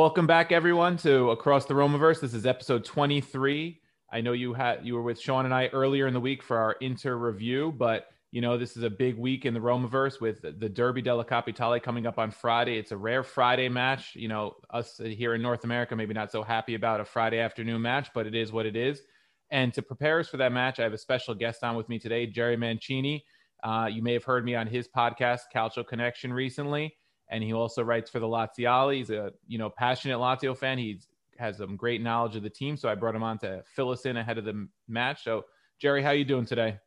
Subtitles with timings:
[0.00, 2.20] Welcome back, everyone, to Across the Romaverse.
[2.20, 3.82] This is episode 23.
[4.10, 6.56] I know you had you were with Sean and I earlier in the week for
[6.56, 10.40] our inter review, but you know this is a big week in the Romaverse with
[10.40, 12.78] the Derby della Capitale coming up on Friday.
[12.78, 14.16] It's a rare Friday match.
[14.16, 17.82] You know, us here in North America maybe not so happy about a Friday afternoon
[17.82, 19.02] match, but it is what it is.
[19.50, 21.98] And to prepare us for that match, I have a special guest on with me
[21.98, 23.22] today, Jerry Mancini.
[23.62, 26.94] Uh, you may have heard me on his podcast, Calcio Connection, recently
[27.30, 28.96] and he also writes for the Laziale.
[28.96, 30.78] He's a you know passionate Lazio fan.
[30.78, 31.00] He
[31.38, 34.04] has some great knowledge of the team, so I brought him on to fill us
[34.04, 35.24] in ahead of the match.
[35.24, 35.46] So,
[35.80, 36.78] Jerry, how are you doing today?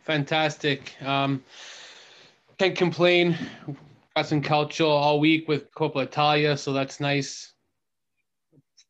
[0.00, 0.94] Fantastic.
[1.02, 1.44] Um,
[2.58, 3.36] can't complain.
[4.16, 7.52] Got some calcio all week with Coppa Italia, so that's nice.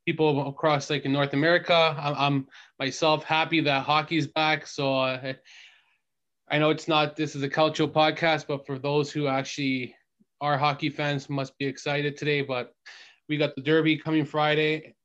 [0.05, 2.47] People across like in North America, I'm, I'm
[2.79, 4.65] myself happy that hockey's back.
[4.65, 5.33] So uh,
[6.49, 9.93] I know it's not this is a calcio podcast, but for those who actually
[10.41, 12.73] our hockey fans must be excited today, but
[13.27, 14.95] we got the Derby coming Friday.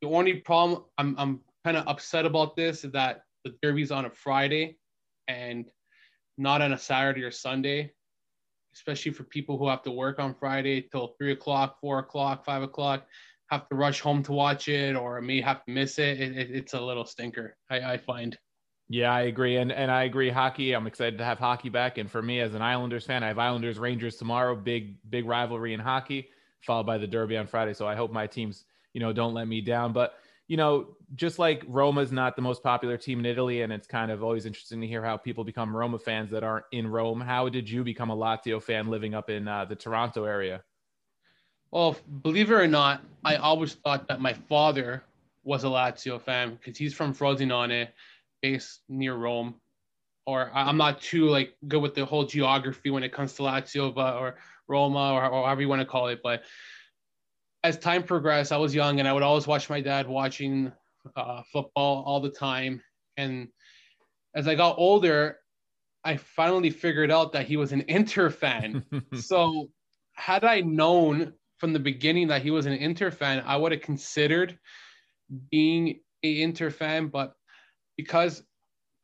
[0.00, 4.04] The only problem I'm I'm kind of upset about this is that the Derby's on
[4.04, 4.76] a Friday
[5.28, 5.70] and
[6.38, 7.92] not on a Saturday or Sunday,
[8.74, 12.62] especially for people who have to work on Friday till three o'clock, four o'clock, five
[12.62, 13.06] o'clock,
[13.50, 16.20] have to rush home to watch it or may have to miss it.
[16.20, 18.36] it, it it's a little stinker, I, I find.
[18.92, 20.28] Yeah, I agree, and and I agree.
[20.28, 23.28] Hockey, I'm excited to have hockey back, and for me as an Islanders fan, I
[23.28, 24.54] have Islanders Rangers tomorrow.
[24.54, 26.28] Big big rivalry in hockey,
[26.60, 27.72] followed by the Derby on Friday.
[27.72, 29.94] So I hope my teams, you know, don't let me down.
[29.94, 30.16] But
[30.46, 34.10] you know, just like Roma's not the most popular team in Italy, and it's kind
[34.10, 37.18] of always interesting to hear how people become Roma fans that aren't in Rome.
[37.18, 40.64] How did you become a Lazio fan living up in uh, the Toronto area?
[41.70, 45.02] Well, believe it or not, I always thought that my father
[45.44, 47.88] was a Lazio fan because he's from Frosinone
[48.42, 49.54] based near Rome,
[50.26, 53.94] or I'm not too like good with the whole geography when it comes to Lazio,
[53.94, 54.36] but or
[54.68, 56.20] Roma or, or however you want to call it.
[56.22, 56.42] But
[57.64, 60.72] as time progressed, I was young and I would always watch my dad watching
[61.16, 62.82] uh, football all the time.
[63.16, 63.48] And
[64.34, 65.38] as I got older,
[66.04, 68.84] I finally figured out that he was an Inter fan.
[69.14, 69.70] so
[70.14, 73.82] had I known from the beginning that he was an Inter fan, I would have
[73.82, 74.58] considered
[75.50, 77.34] being a Inter fan, but
[77.96, 78.42] because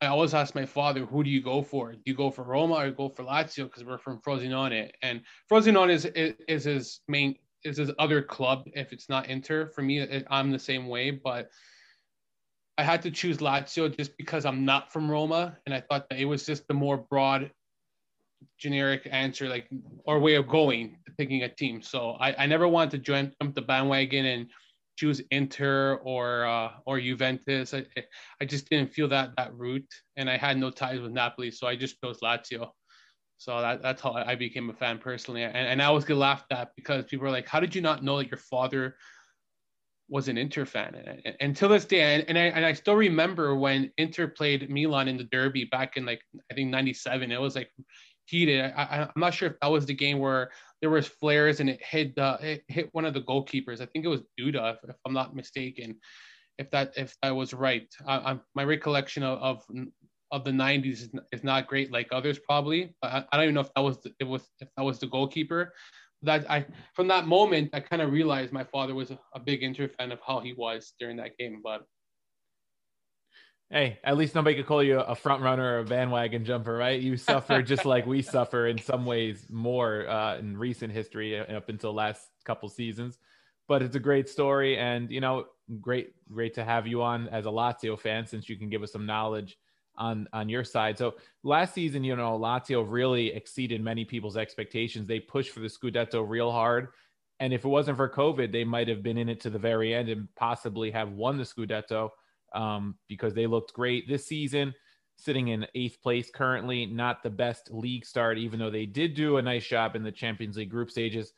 [0.01, 1.91] I always ask my father, who do you go for?
[1.91, 3.65] Do you go for Roma or go for Lazio?
[3.65, 7.35] Because we're from Frosinone, and Frosinone is, is is his main
[7.65, 8.63] is his other club.
[8.73, 11.11] If it's not Inter, for me, it, I'm the same way.
[11.11, 11.49] But
[12.77, 16.19] I had to choose Lazio just because I'm not from Roma, and I thought that
[16.19, 17.51] it was just the more broad,
[18.57, 19.67] generic answer, like
[20.05, 21.81] or way of going picking a team.
[21.81, 24.47] So I, I never wanted to jump the bandwagon and
[24.99, 27.73] choose Inter or uh, or Juventus.
[27.73, 27.85] I
[28.41, 31.67] I just didn't feel that that route, and I had no ties with Napoli, so
[31.67, 32.71] I just chose Lazio.
[33.37, 36.51] So that, that's how I became a fan personally, and, and I always get laughed
[36.51, 38.97] at because people are like, "How did you not know that your father
[40.09, 42.73] was an Inter fan?" And, and, and to this day, and, and I and I
[42.73, 46.21] still remember when Inter played Milan in the Derby back in like
[46.51, 47.31] I think '97.
[47.31, 47.71] It was like
[48.25, 48.73] heated.
[48.75, 51.83] I, I'm not sure if that was the game where there was flares and it
[51.83, 53.81] hit uh, it hit one of the goalkeepers.
[53.81, 55.97] I think it was Dida, if, if I'm not mistaken.
[56.57, 59.63] If that if that was right, I, I'm, my recollection of, of
[60.31, 62.93] of the 90s is, is not great like others probably.
[63.01, 65.07] I, I don't even know if that was the, it was if that was the
[65.07, 65.73] goalkeeper.
[66.21, 69.63] That I from that moment I kind of realized my father was a, a big
[69.63, 71.61] Inter fan of how he was during that game.
[71.63, 71.83] But
[73.71, 76.99] Hey, at least nobody could call you a front runner or a bandwagon jumper, right?
[76.99, 81.43] You suffer just like we suffer in some ways more uh, in recent history uh,
[81.55, 83.19] up until last couple seasons.
[83.67, 85.45] But it's a great story, and you know,
[85.79, 88.91] great, great to have you on as a Lazio fan since you can give us
[88.91, 89.59] some knowledge
[89.95, 90.97] on on your side.
[90.97, 95.07] So last season, you know, Lazio really exceeded many people's expectations.
[95.07, 96.87] They pushed for the Scudetto real hard,
[97.39, 99.93] and if it wasn't for COVID, they might have been in it to the very
[99.93, 102.09] end and possibly have won the Scudetto
[102.53, 104.73] um, because they looked great this season,
[105.15, 106.85] sitting in eighth place currently.
[106.85, 110.11] Not the best league start, even though they did do a nice job in the
[110.11, 111.33] Champions League group stages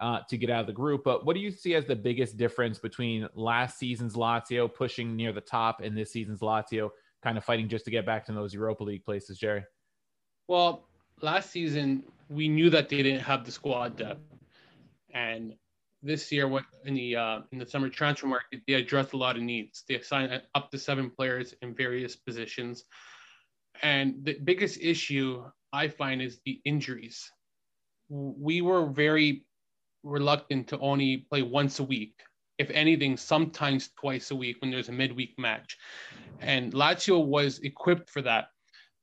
[0.00, 1.02] uh, to get out of the group.
[1.04, 5.32] But what do you see as the biggest difference between last season's Lazio pushing near
[5.32, 6.90] the top and this season's Lazio
[7.22, 9.64] kind of fighting just to get back to those Europa League places, Jerry?
[10.48, 10.88] Well,
[11.20, 14.20] last season we knew that they didn't have the squad depth,
[15.12, 15.54] and
[16.04, 19.36] this year what in the uh, in the summer transfer market, they addressed a lot
[19.36, 19.84] of needs.
[19.88, 22.84] They assigned up to seven players in various positions,
[23.82, 27.30] and the biggest issue I find is the injuries.
[28.08, 29.44] We were very
[30.02, 32.20] reluctant to only play once a week,
[32.58, 35.78] if anything, sometimes twice a week when there's a midweek match,
[36.40, 38.48] and Lazio was equipped for that.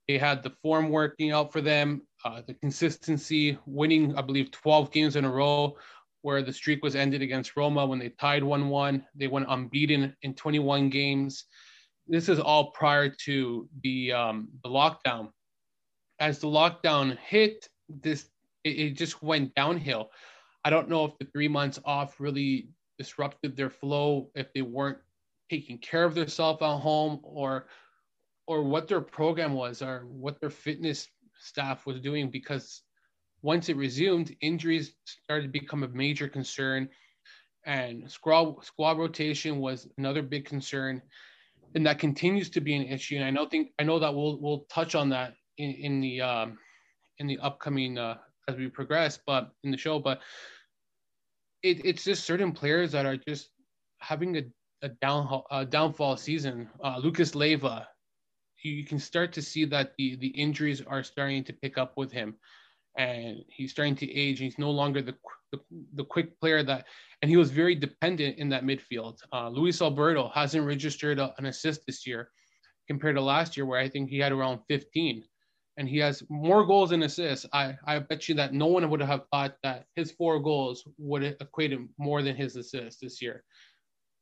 [0.07, 4.92] They had the form working out for them, uh, the consistency, winning, I believe, 12
[4.92, 5.77] games in a row
[6.21, 9.06] where the streak was ended against Roma when they tied 1 1.
[9.15, 11.45] They went unbeaten in 21 games.
[12.07, 15.29] This is all prior to the, um, the lockdown.
[16.19, 18.27] As the lockdown hit, this
[18.63, 20.12] it, it just went downhill.
[20.63, 25.00] I don't know if the three months off really disrupted their flow, if they weren't
[25.50, 27.68] taking care of themselves at home, or
[28.47, 31.07] or what their program was, or what their fitness
[31.39, 32.29] staff was doing.
[32.29, 32.81] Because
[33.41, 36.89] once it resumed, injuries started to become a major concern,
[37.65, 41.01] and squad squad rotation was another big concern,
[41.75, 43.15] and that continues to be an issue.
[43.15, 46.21] And I know think I know that we'll we'll touch on that in, in the
[46.21, 46.57] um,
[47.17, 48.17] in the upcoming uh,
[48.47, 50.21] as we progress, but in the show, but
[51.63, 53.49] it, it's just certain players that are just
[53.99, 54.44] having a,
[54.83, 56.69] a down a downfall season.
[56.83, 57.87] Uh, Lucas Leiva,
[58.63, 62.11] you can start to see that the the injuries are starting to pick up with
[62.11, 62.35] him
[62.97, 64.39] and he's starting to age.
[64.39, 65.15] He's no longer the,
[65.51, 65.59] the,
[65.95, 66.85] the quick player that,
[67.21, 69.19] and he was very dependent in that midfield.
[69.33, 72.29] Uh, Luis Alberto hasn't registered a, an assist this year
[72.88, 75.23] compared to last year, where I think he had around 15,
[75.77, 77.45] and he has more goals than assists.
[77.53, 81.23] I, I bet you that no one would have thought that his four goals would
[81.23, 83.44] equate him more than his assists this year.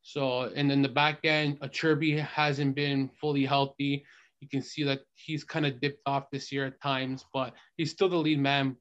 [0.02, 4.06] So, and then the back end, Acerbi hasn't been fully healthy.
[4.42, 7.92] You can see that he's kind of dipped off this year at times, but he's
[7.92, 8.76] still the lead man.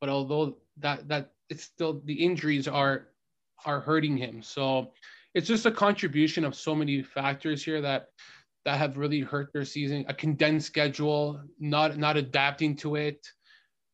[0.00, 3.08] But although that that it's still the injuries are
[3.66, 4.42] are hurting him.
[4.42, 4.92] So
[5.34, 8.06] it's just a contribution of so many factors here that
[8.64, 10.04] that have really hurt their season.
[10.08, 13.26] A condensed schedule, not not adapting to it,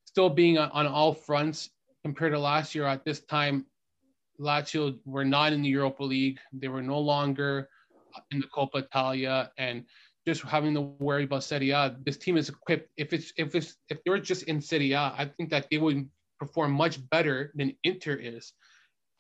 [0.05, 1.71] still being on all fronts
[2.05, 2.87] compared to last year.
[2.87, 3.67] At this time,
[4.41, 6.39] Lazio were not in the Europa League.
[6.53, 7.69] They were no longer
[8.31, 9.85] in the Coppa Italia, and
[10.27, 11.97] just having to worry about Serie A.
[12.05, 12.91] This team is equipped.
[12.97, 15.79] If it's if it's if they were just in Serie A, I think that they
[15.79, 16.09] would
[16.39, 18.53] perform much better than Inter is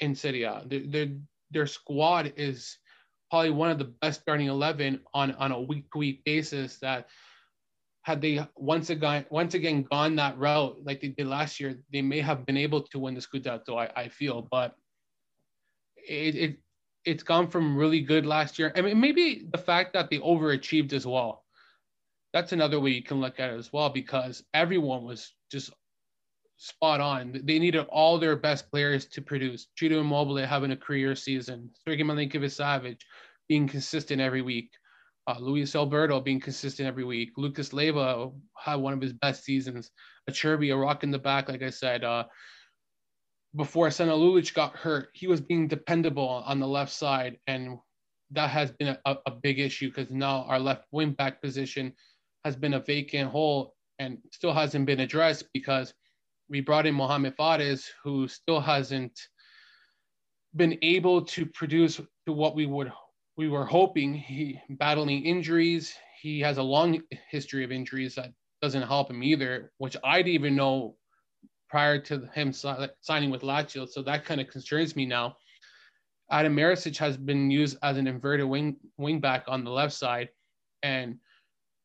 [0.00, 0.62] in Serie A.
[0.67, 1.08] Their their,
[1.50, 2.79] their squad is
[3.31, 6.79] probably one of the best starting eleven on on a week to week basis.
[6.79, 7.09] That
[8.02, 12.02] had they once again once again gone that route like they did last year, they
[12.02, 13.79] may have been able to win the Scudetto.
[13.79, 14.75] I, I feel, but
[15.97, 16.59] it, it
[17.07, 18.73] it's gone from really good last year.
[18.77, 21.45] I mean, maybe the fact that they overachieved as well.
[22.33, 25.73] That's another way you can look at it as well, because everyone was just
[26.59, 27.41] spot on.
[27.45, 29.69] They needed all their best players to produce.
[29.79, 31.71] Ciro Immobile having a career season.
[31.87, 33.01] Sergei Milinkovic-Savic
[33.49, 34.71] being consistent every week.
[35.29, 37.31] Uh, Luis Alberto being consistent every week.
[37.37, 39.91] Lucas Leiva had one of his best seasons.
[40.29, 42.05] Acerbi, a rock in the back, like I said.
[42.05, 42.25] Uh,
[43.55, 47.79] before Senad Lulic got hurt, he was being dependable on the left side, and
[48.33, 51.93] that has been a, a big issue because now our left wing back position
[52.45, 55.95] has been a vacant hole and still hasn't been addressed because
[56.49, 59.19] we brought in Mohamed Fares, who still hasn't
[60.55, 62.93] been able to produce to what we would
[63.37, 64.15] we were hoping.
[64.15, 65.95] He battling injuries.
[66.21, 70.35] He has a long history of injuries that doesn't help him either, which I didn't
[70.35, 70.97] even know
[71.68, 73.88] prior to him signing with Lazio.
[73.88, 75.37] So that kind of concerns me now.
[76.30, 80.28] Adam Marusic has been used as an inverted wing wing back on the left side,
[80.82, 81.18] and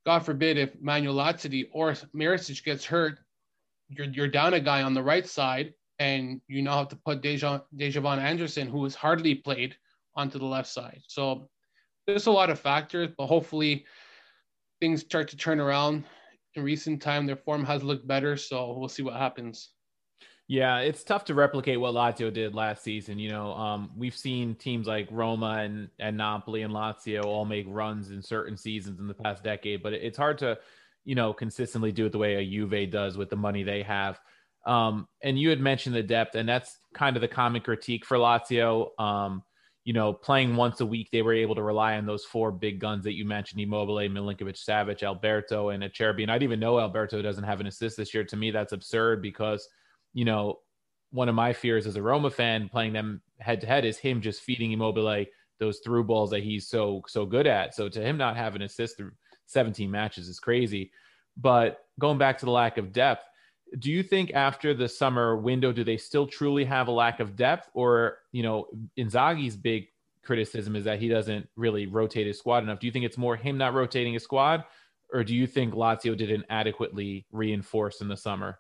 [0.06, 3.20] God forbid if Manuel Lazzari or Marusic gets hurt,
[3.90, 7.22] you're you're down a guy on the right side, and you now have to put
[7.22, 9.76] Dejan Djavan Anderson, who has hardly played,
[10.16, 11.02] onto the left side.
[11.08, 11.50] So
[12.08, 13.86] there's a lot of factors, but hopefully
[14.80, 16.04] things start to turn around.
[16.56, 19.70] In recent time, their form has looked better, so we'll see what happens.
[20.48, 23.18] Yeah, it's tough to replicate what Lazio did last season.
[23.18, 27.66] You know, um, we've seen teams like Roma and, and Napoli and Lazio all make
[27.70, 30.60] runs in certain seasons in the past decade, but it's hard to,
[31.06, 34.20] you know, consistently do it the way a Juve does with the money they have.
[34.66, 38.18] Um, and you had mentioned the depth, and that's kind of the common critique for
[38.18, 39.00] Lazio.
[39.00, 39.44] Um,
[39.84, 42.80] you know, playing once a week, they were able to rely on those four big
[42.80, 46.22] guns that you mentioned Immobile, Milinkovic, Savic, Alberto, and Acerbi.
[46.22, 48.24] And I didn't even know Alberto doesn't have an assist this year.
[48.26, 49.68] To me, that's absurd because,
[50.14, 50.60] you know,
[51.10, 54.22] one of my fears as a Roma fan playing them head to head is him
[54.22, 55.26] just feeding Immobile
[55.60, 57.76] those through balls that he's so, so good at.
[57.76, 59.12] So to him not have an assist through
[59.48, 60.92] 17 matches is crazy.
[61.38, 63.26] But going back to the lack of depth,
[63.80, 67.36] do you think after the summer window, do they still truly have a lack of
[67.36, 69.88] depth, or you know, Inzaghi's big
[70.24, 72.80] criticism is that he doesn't really rotate his squad enough.
[72.80, 74.64] Do you think it's more him not rotating his squad,
[75.14, 78.60] or do you think Lazio didn't adequately reinforce in the summer?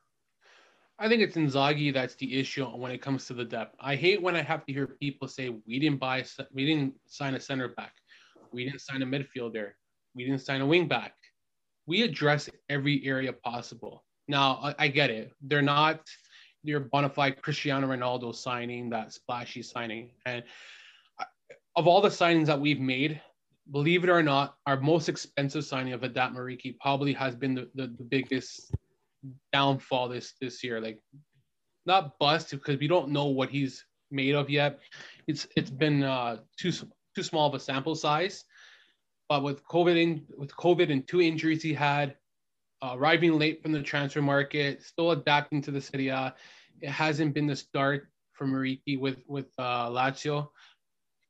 [0.98, 3.75] I think it's Inzaghi that's the issue when it comes to the depth.
[3.80, 7.34] I hate when I have to hear people say we didn't buy, we didn't sign
[7.34, 7.94] a center back,
[8.51, 9.72] we didn't sign a midfielder,
[10.15, 11.13] we didn't sign a wing back.
[11.88, 14.03] We address every area possible.
[14.31, 15.33] Now, I, I get it.
[15.41, 16.00] They're not
[16.63, 20.11] your bona fide Cristiano Ronaldo signing, that splashy signing.
[20.25, 20.43] And
[21.75, 23.21] of all the signings that we've made,
[23.71, 27.69] believe it or not, our most expensive signing of Vedat Muriqi probably has been the,
[27.75, 28.73] the, the, biggest
[29.51, 30.79] downfall this this year.
[30.79, 31.00] Like
[31.85, 34.79] not bust because we don't know what he's made of yet.
[35.27, 36.71] It's it's been uh, too
[37.15, 38.45] too small of a sample size.
[39.27, 42.15] But with COVID in with COVID and two injuries he had,
[42.83, 46.33] arriving late from the transfer market, still adapting to the Serie A.
[46.81, 50.50] It hasn't been the start for Muriqi with with uh, Lazio.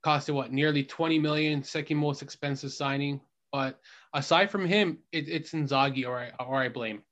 [0.06, 3.22] Costed what nearly 20 million, second most expensive signing.
[3.52, 3.80] But
[4.14, 7.04] aside from him, it, it's Inzaghi, or I, or I blame.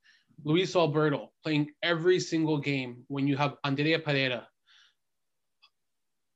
[0.44, 4.48] Luis Alberto playing every single game when you have Andrea Pereira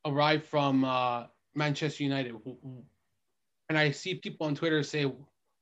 [0.04, 2.34] arrive from uh, Manchester United.
[3.68, 5.10] And I see people on Twitter say,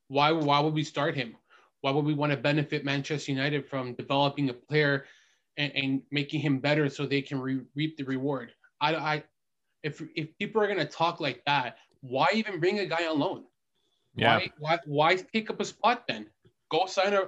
[0.09, 1.37] why, why would we start him?
[1.83, 5.05] Why would we want to benefit Manchester United from developing a player
[5.59, 8.53] and, and making him better so they can re- reap the reward?
[8.81, 9.25] I, I,
[9.83, 13.45] if if people are gonna talk like that, why even bring a guy on loan?
[14.15, 14.37] Yeah.
[14.37, 16.27] Why why, why pick up a spot then?
[16.71, 17.21] Go sign a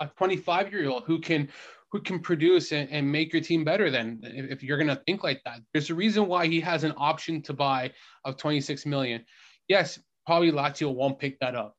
[0.00, 1.48] a 25 year old who can
[1.90, 5.42] who can produce and, and make your team better then if, you're gonna think like
[5.44, 5.60] that.
[5.72, 7.92] There's a reason why he has an option to buy
[8.24, 9.24] of 26 million.
[9.68, 11.76] Yes, probably Lazio won't pick that up,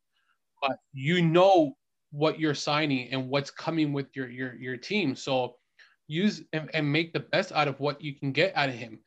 [0.61, 1.75] but you know
[2.13, 5.15] what you're signing and what's coming with your your your team.
[5.15, 5.55] So
[6.07, 8.99] use and, and make the best out of what you can get out of him.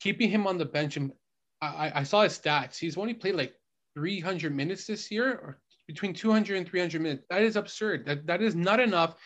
[0.00, 1.12] Keeping him on the bench and
[1.60, 2.78] I, I saw his stats.
[2.78, 3.54] He's only played like
[3.94, 7.24] 300 minutes this year or between 200 and 300 minutes.
[7.28, 8.06] That is absurd.
[8.06, 9.16] That that is not enough.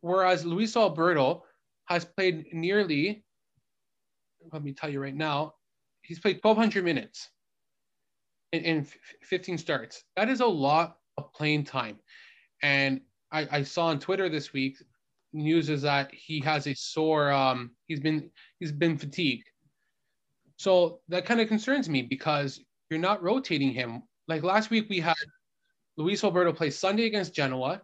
[0.00, 1.44] Whereas Luis Alberto
[1.86, 3.24] has played nearly
[4.52, 5.54] let me tell you right now,
[6.02, 7.30] he's played 1200 minutes
[8.52, 8.86] in, in
[9.22, 10.02] 15 starts.
[10.16, 11.98] That is a lot of playing time.
[12.62, 14.76] And I, I saw on Twitter this week
[15.32, 19.48] news is that he has a sore um he's been he's been fatigued.
[20.56, 22.60] So that kind of concerns me because
[22.90, 24.02] you're not rotating him.
[24.26, 25.14] Like last week we had
[25.96, 27.82] Luis Alberto play Sunday against Genoa,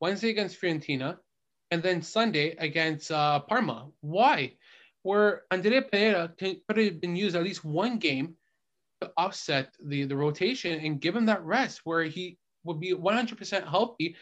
[0.00, 1.18] Wednesday against Fiorentina,
[1.70, 3.88] and then Sunday against uh, Parma.
[4.00, 4.54] Why?
[5.02, 8.34] Where Andrea Pereira could have been used at least one game
[9.00, 13.68] to offset the, the rotation and give him that rest where he would be 100%
[13.68, 14.16] healthy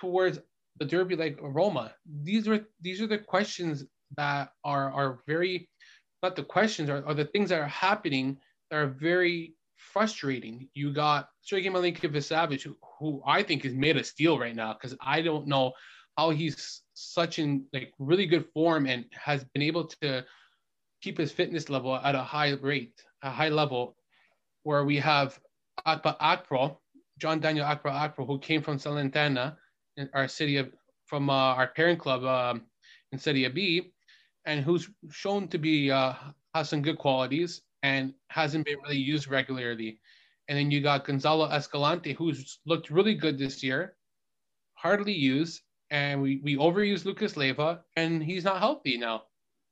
[0.00, 0.38] towards
[0.78, 1.94] the derby like Roma?
[2.22, 3.84] These are these are the questions
[4.16, 5.68] that are are very
[6.22, 8.38] not the questions are, are the things that are happening
[8.70, 10.68] that are very frustrating.
[10.74, 14.96] You got Sergei Milinkovic who, who I think is made of steel right now because
[15.00, 15.72] I don't know
[16.16, 20.24] how he's such in like really good form and has been able to
[21.02, 23.96] keep his fitness level at a high rate, a high level,
[24.62, 25.38] where we have
[25.86, 26.78] Akpa Akpro,
[27.18, 29.56] John Daniel Akpa Akpro, who came from Salernitana,
[29.96, 30.70] in our city of
[31.06, 32.62] from uh, our parent club um,
[33.12, 33.92] in Serie B,
[34.44, 36.12] and who's shown to be uh,
[36.54, 40.00] has some good qualities and hasn't been really used regularly.
[40.48, 43.96] And then you got Gonzalo Escalante, who's looked really good this year,
[44.74, 49.22] hardly used, and we we overuse Lucas Leiva, and he's not healthy now.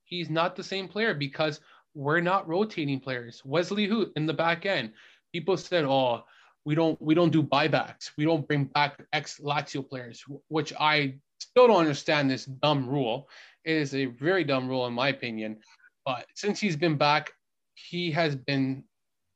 [0.05, 1.61] He's not the same player because
[1.95, 3.43] we're not rotating players.
[3.45, 4.93] Wesley Hoedt in the back end.
[5.33, 6.25] People said, "Oh,
[6.65, 8.11] we don't we don't do buybacks.
[8.17, 13.29] We don't bring back ex Lazio players, which I still don't understand this dumb rule.
[13.65, 15.59] It is a very dumb rule in my opinion.
[16.05, 17.33] But since he's been back,
[17.75, 18.85] he has been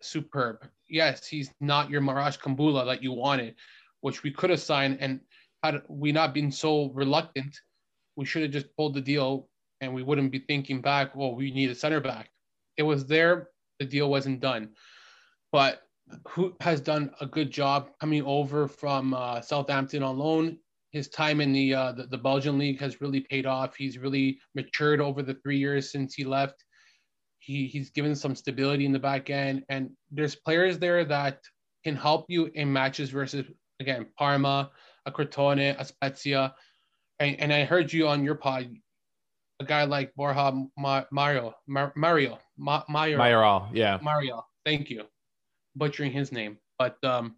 [0.00, 0.66] superb.
[0.88, 3.54] yes, he's not your Marash Kumbulla that you wanted,
[4.00, 4.99] which we could have signed.
[5.00, 5.20] And
[5.62, 7.61] had we not been so reluctant,
[8.16, 9.49] we should have just pulled the deal
[9.80, 12.30] and we wouldn't be thinking back, well, we need a center back.
[12.76, 14.70] It was there, the deal wasn't done.
[15.52, 15.82] But
[16.28, 20.58] who has done a good job coming over from uh, Southampton on loan?
[20.90, 23.76] His time in the, uh, the the Belgian league has really paid off.
[23.76, 26.64] He's really matured over the three years since he left.
[27.38, 31.40] He he's given some stability in the back end, and there's players there that
[31.84, 33.46] can help you in matches versus
[33.80, 34.70] again Parma,
[35.04, 36.54] a Crotone, a Spezia,
[37.18, 38.70] and, and I heard you on your pod
[39.60, 44.46] a guy like Borja Mario, Mario, Mario, Mario, yeah, Mario.
[44.64, 45.04] Thank you,
[45.78, 47.37] butchering his name, but um,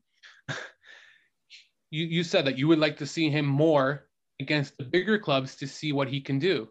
[1.90, 4.06] you you said that you would like to see him more
[4.40, 6.68] against the bigger clubs to see what he can do.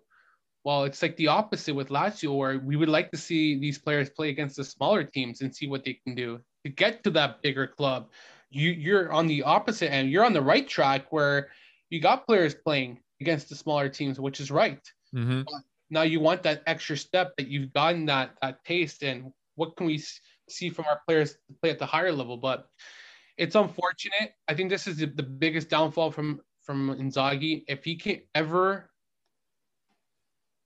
[0.65, 4.09] Well, it's like the opposite with Lazio, where we would like to see these players
[4.09, 7.41] play against the smaller teams and see what they can do to get to that
[7.41, 8.09] bigger club.
[8.49, 10.11] You you're on the opposite end.
[10.11, 11.49] You're on the right track where
[11.89, 14.81] you got players playing against the smaller teams, which is right
[15.15, 15.41] Mm-hmm.
[15.89, 19.87] Now you want that extra step that you've gotten that that taste, and what can
[19.87, 20.03] we
[20.51, 22.37] see from our players play at the higher level?
[22.37, 22.67] But
[23.37, 24.33] it's unfortunate.
[24.47, 27.63] I think this is the, the biggest downfall from from Inzaghi.
[27.67, 28.89] If he can ever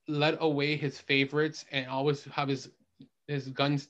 [0.07, 2.69] let away his favorites and always have his
[3.27, 3.87] his guns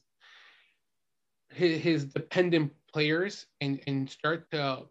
[1.49, 4.85] his, his dependent players and and start to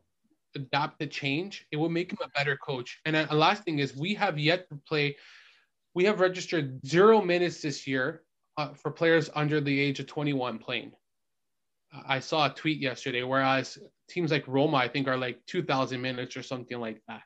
[0.55, 3.01] adapt to change, it will make him a better coach.
[3.05, 5.17] And a last thing is we have yet to play
[5.95, 8.23] we have registered zero minutes this year
[8.57, 10.93] uh, for players under the age of 21 playing.
[12.07, 13.79] I saw a tweet yesterday, whereas
[14.09, 17.23] teams like Roma, I think, are like 2,000 minutes or something like that,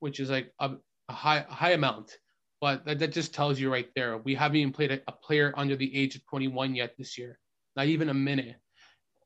[0.00, 0.72] which is like a,
[1.08, 2.16] a high a high amount.
[2.60, 5.54] But that, that, just tells you right there, we haven't even played a, a player
[5.56, 7.38] under the age of 21 yet this year,
[7.76, 8.56] not even a minute.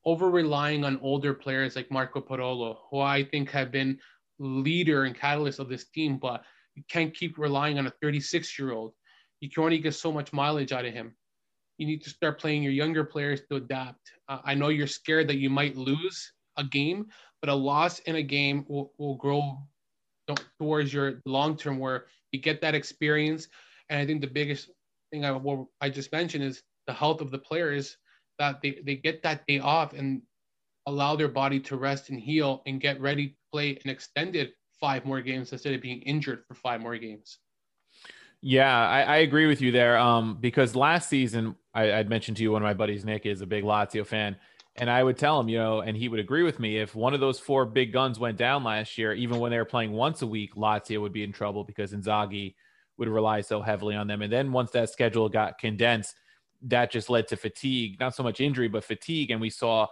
[0.04, 3.98] Over relying on older players like Marco Parolo, who I think have been
[4.38, 8.72] leader and catalyst of this team, but you can't keep relying on a 36 year
[8.72, 8.92] old.
[9.40, 11.16] You can only get so much mileage out of him.
[11.78, 14.00] You need to start playing your younger players to adapt.
[14.28, 17.06] Uh, I know you're scared that you might lose a game,
[17.40, 19.58] but a loss in a game will, will grow
[20.58, 23.48] towards your long term where you get that experience.
[23.88, 24.70] And I think the biggest
[25.10, 25.38] thing I,
[25.80, 27.96] I just mentioned is the health of the players
[28.38, 30.22] that they, they get that day off and
[30.86, 35.04] allow their body to rest and heal and get ready to play an extended five
[35.04, 37.38] more games instead of being injured for five more games.
[38.42, 39.96] Yeah, I, I agree with you there.
[39.96, 43.40] Um, because last season I, would mentioned to you one of my buddies, Nick, is
[43.40, 44.36] a big Lazio fan,
[44.76, 46.78] and I would tell him, you know, and he would agree with me.
[46.78, 49.64] If one of those four big guns went down last year, even when they were
[49.64, 52.54] playing once a week, Lazio would be in trouble because Inzaghi
[52.96, 54.22] would rely so heavily on them.
[54.22, 56.14] And then once that schedule got condensed,
[56.62, 59.86] that just led to fatigue, not so much injury, but fatigue, and we saw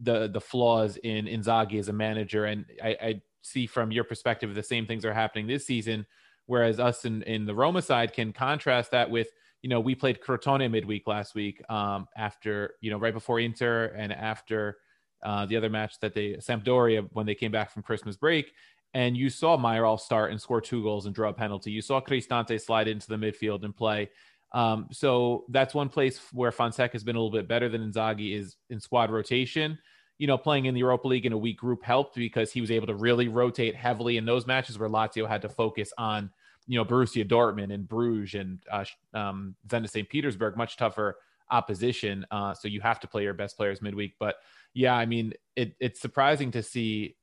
[0.00, 2.44] the the flaws in Inzaghi as a manager.
[2.44, 6.06] And I, I see from your perspective the same things are happening this season.
[6.46, 9.28] Whereas us in, in the Roma side can contrast that with,
[9.62, 13.86] you know, we played Crotone midweek last week um, after, you know, right before Inter
[13.96, 14.78] and after
[15.22, 18.52] uh, the other match that they, Sampdoria, when they came back from Christmas break.
[18.94, 21.70] And you saw Mayoral start and score two goals and draw a penalty.
[21.70, 24.10] You saw Cristante slide into the midfield and play.
[24.52, 28.34] Um, so that's one place where Fonseca has been a little bit better than Inzaghi
[28.34, 29.78] is in squad rotation
[30.18, 32.70] you know, playing in the Europa League in a weak group helped because he was
[32.70, 36.30] able to really rotate heavily in those matches where Lazio had to focus on,
[36.68, 40.08] you know, Borussia Dortmund and Bruges and uh, um, Zenit St.
[40.08, 41.16] Petersburg, much tougher
[41.50, 42.26] opposition.
[42.30, 44.14] Uh, so you have to play your best players midweek.
[44.20, 44.36] But
[44.74, 47.16] yeah, I mean, it, it's surprising to see,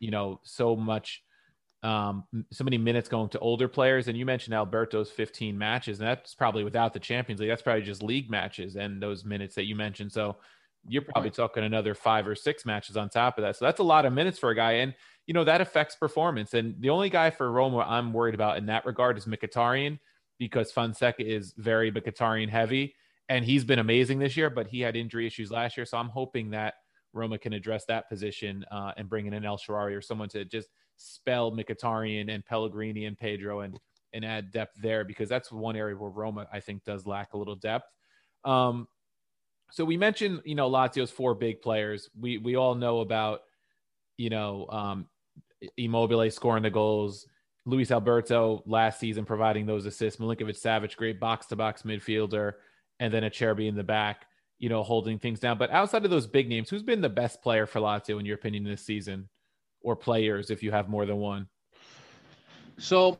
[0.00, 1.22] you know, so much,
[1.82, 4.08] um, so many minutes going to older players.
[4.08, 7.50] And you mentioned Alberto's 15 matches, and that's probably without the Champions League.
[7.50, 10.10] That's probably just league matches and those minutes that you mentioned.
[10.10, 10.36] So
[10.88, 13.56] you're probably talking another five or six matches on top of that.
[13.56, 14.72] So that's a lot of minutes for a guy.
[14.72, 14.94] And,
[15.26, 16.54] you know, that affects performance.
[16.54, 19.98] And the only guy for Roma I'm worried about in that regard is Mkhitaryan
[20.38, 22.94] because Fonseca is very Mkhitaryan heavy.
[23.28, 25.84] And he's been amazing this year, but he had injury issues last year.
[25.84, 26.74] So I'm hoping that
[27.12, 30.44] Roma can address that position uh, and bring in an El Shaarawy or someone to
[30.44, 33.80] just spell Mkhitaryan and Pellegrini and Pedro and,
[34.12, 37.38] and add depth there because that's one area where Roma, I think, does lack a
[37.38, 37.90] little depth.
[38.44, 38.86] Um,
[39.72, 42.08] so we mentioned, you know, Lazio's four big players.
[42.18, 43.40] We we all know about,
[44.16, 45.08] you know, um,
[45.76, 47.26] Immobile scoring the goals,
[47.66, 52.54] Luis Alberto last season providing those assists, Milinkovic Savic, great box to box midfielder,
[53.00, 54.26] and then a Acerbi in the back,
[54.58, 55.58] you know, holding things down.
[55.58, 58.36] But outside of those big names, who's been the best player for Lazio in your
[58.36, 59.28] opinion this season,
[59.82, 61.48] or players if you have more than one?
[62.78, 63.18] So,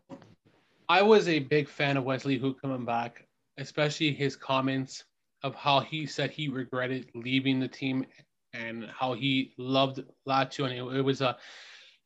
[0.88, 3.27] I was a big fan of Wesley Hoedt coming back,
[3.59, 5.05] especially his comments
[5.42, 8.07] of how he said he regretted leaving the team
[8.53, 11.37] and how he loved Lazio, and it, it was a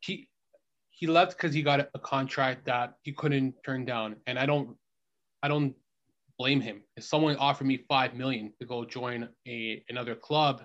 [0.01, 0.29] he
[0.91, 4.77] he left because he got a contract that he couldn't turn down, and I don't
[5.43, 5.75] I don't
[6.39, 6.83] blame him.
[6.97, 10.63] If someone offered me five million to go join a another club,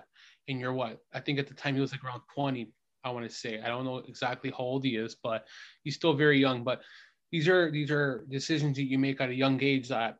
[0.48, 2.72] and you're what I think at the time he was like around twenty.
[3.04, 5.46] I want to say I don't know exactly how old he is, but
[5.84, 6.64] he's still very young.
[6.64, 6.82] But
[7.30, 10.16] these are these are decisions that you make at a young age that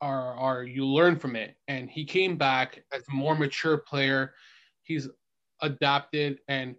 [0.00, 1.56] are are you learn from it.
[1.68, 4.34] And he came back as a more mature player.
[4.82, 5.08] He's
[5.62, 6.76] adapted and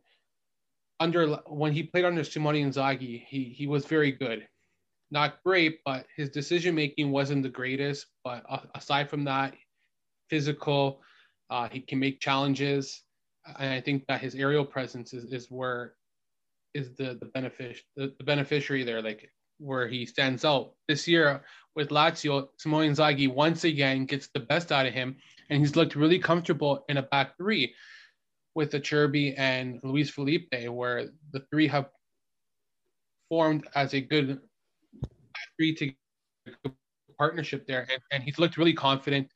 [0.99, 4.47] under when he played under Simone Inzaghi, he he was very good.
[5.09, 8.07] Not great, but his decision making wasn't the greatest.
[8.23, 8.43] But
[8.75, 9.53] aside from that,
[10.29, 11.01] physical,
[11.49, 13.03] uh, he can make challenges,
[13.59, 15.93] and I think that his aerial presence is, is where
[16.73, 21.41] is the the benefit the, the beneficiary there, like where he stands out this year
[21.75, 22.49] with Lazio.
[22.57, 25.15] Simone Inzaghi once again gets the best out of him,
[25.49, 27.73] and he's looked really comfortable in a back three
[28.57, 31.89] with Acerbi and Luis Felipe, where the three have
[33.29, 34.39] formed as a good
[35.55, 35.93] three to
[37.19, 39.29] partnership there, and, and he's looked really confident.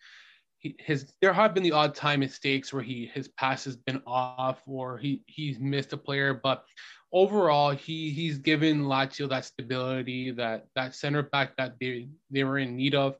[0.57, 4.01] He, his there have been the odd time mistakes where he his pass has been
[4.07, 6.65] off or he he's missed a player, but
[7.13, 12.57] overall he he's given Lazio that stability that that center back that they they were
[12.57, 13.17] in need of.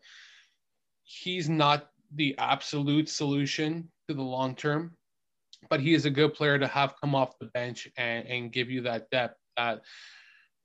[1.03, 4.95] He's not the absolute solution to the long term,
[5.69, 8.69] but he is a good player to have come off the bench and, and give
[8.69, 9.81] you that depth that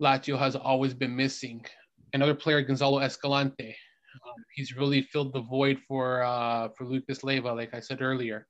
[0.01, 1.65] Lazio has always been missing.
[2.13, 3.77] Another player, Gonzalo Escalante,
[4.25, 8.47] um, he's really filled the void for uh, for Lucas Leiva, like I said earlier.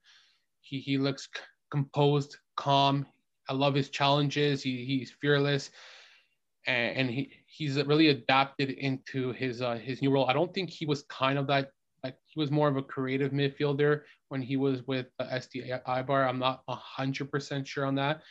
[0.61, 3.07] He he looks c- composed, calm.
[3.49, 4.63] I love his challenges.
[4.63, 5.71] He he's fearless,
[6.67, 10.29] and, and he he's really adapted into his uh, his new role.
[10.29, 11.71] I don't think he was kind of that
[12.27, 16.29] he was more of a creative midfielder when he was with uh, SD Eibar.
[16.29, 18.23] I'm not hundred percent sure on that,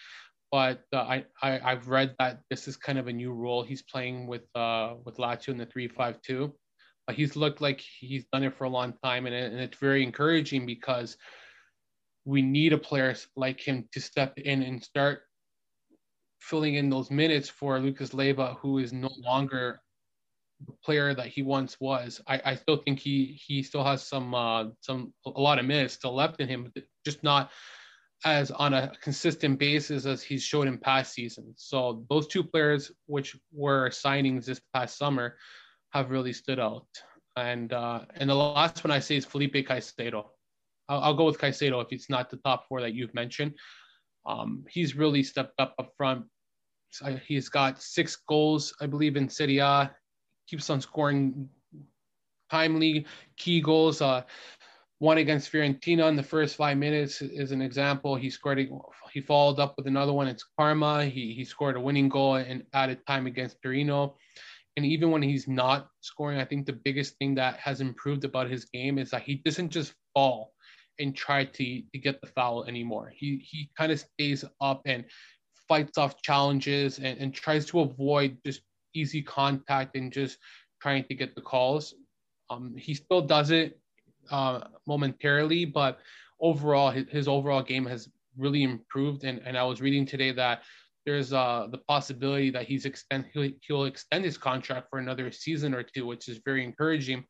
[0.51, 3.83] but uh, I, I I've read that this is kind of a new role he's
[3.83, 6.53] playing with uh with Lazio in the three five two.
[7.07, 9.77] But he's looked like he's done it for a long time, and, it, and it's
[9.77, 11.17] very encouraging because
[12.25, 15.21] we need a player like him to step in and start
[16.39, 19.81] filling in those minutes for Lucas Leiva, who is no longer
[20.83, 22.21] player that he once was.
[22.27, 25.93] I, I still think he he still has some uh, some a lot of minutes
[25.93, 26.71] still left in him,
[27.05, 27.51] just not
[28.23, 31.55] as on a consistent basis as he's showed in past seasons.
[31.57, 35.37] So those two players, which were signings this past summer,
[35.91, 36.87] have really stood out.
[37.35, 40.25] And uh, and the last one I say is Felipe Caicedo.
[40.87, 43.53] I'll, I'll go with Caicedo if it's not the top four that you've mentioned.
[44.25, 46.25] Um, he's really stepped up up front.
[47.27, 49.93] He's got six goals, I believe, in Serie A
[50.47, 51.49] keeps on scoring
[52.49, 53.05] timely
[53.37, 54.01] key goals.
[54.01, 54.23] Uh,
[54.99, 58.15] one against Fiorentina in the first five minutes is an example.
[58.15, 58.69] He scored.
[59.11, 60.27] He followed up with another one.
[60.27, 61.05] It's Parma.
[61.05, 64.17] He he scored a winning goal and added time against Torino.
[64.77, 68.49] And even when he's not scoring, I think the biggest thing that has improved about
[68.49, 70.51] his game is that he doesn't just fall
[70.99, 73.11] and try to, to get the foul anymore.
[73.13, 75.05] He he kind of stays up and
[75.67, 78.61] fights off challenges and, and tries to avoid just
[78.95, 80.37] easy contact and just
[80.81, 81.93] trying to get the calls.
[82.49, 83.79] Um, he still does it
[84.31, 85.99] uh, momentarily, but
[86.39, 89.23] overall, his, his, overall game has really improved.
[89.23, 90.63] And, and I was reading today that
[91.05, 95.73] there's uh, the possibility that he's extend he'll, he'll extend his contract for another season
[95.73, 97.23] or two, which is very encouraging.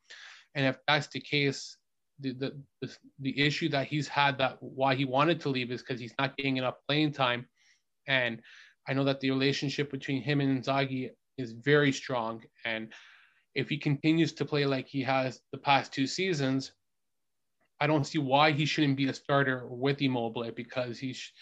[0.54, 1.76] And if that's the case,
[2.20, 5.82] the, the, the, the issue that he's had that why he wanted to leave is
[5.82, 7.46] because he's not getting enough playing time.
[8.08, 8.40] And
[8.88, 12.42] I know that the relationship between him and Inzaghi is very strong.
[12.64, 12.92] And
[13.54, 16.72] if he continues to play like he has the past two seasons,
[17.80, 21.32] I don't see why he shouldn't be a starter with Immobile because he's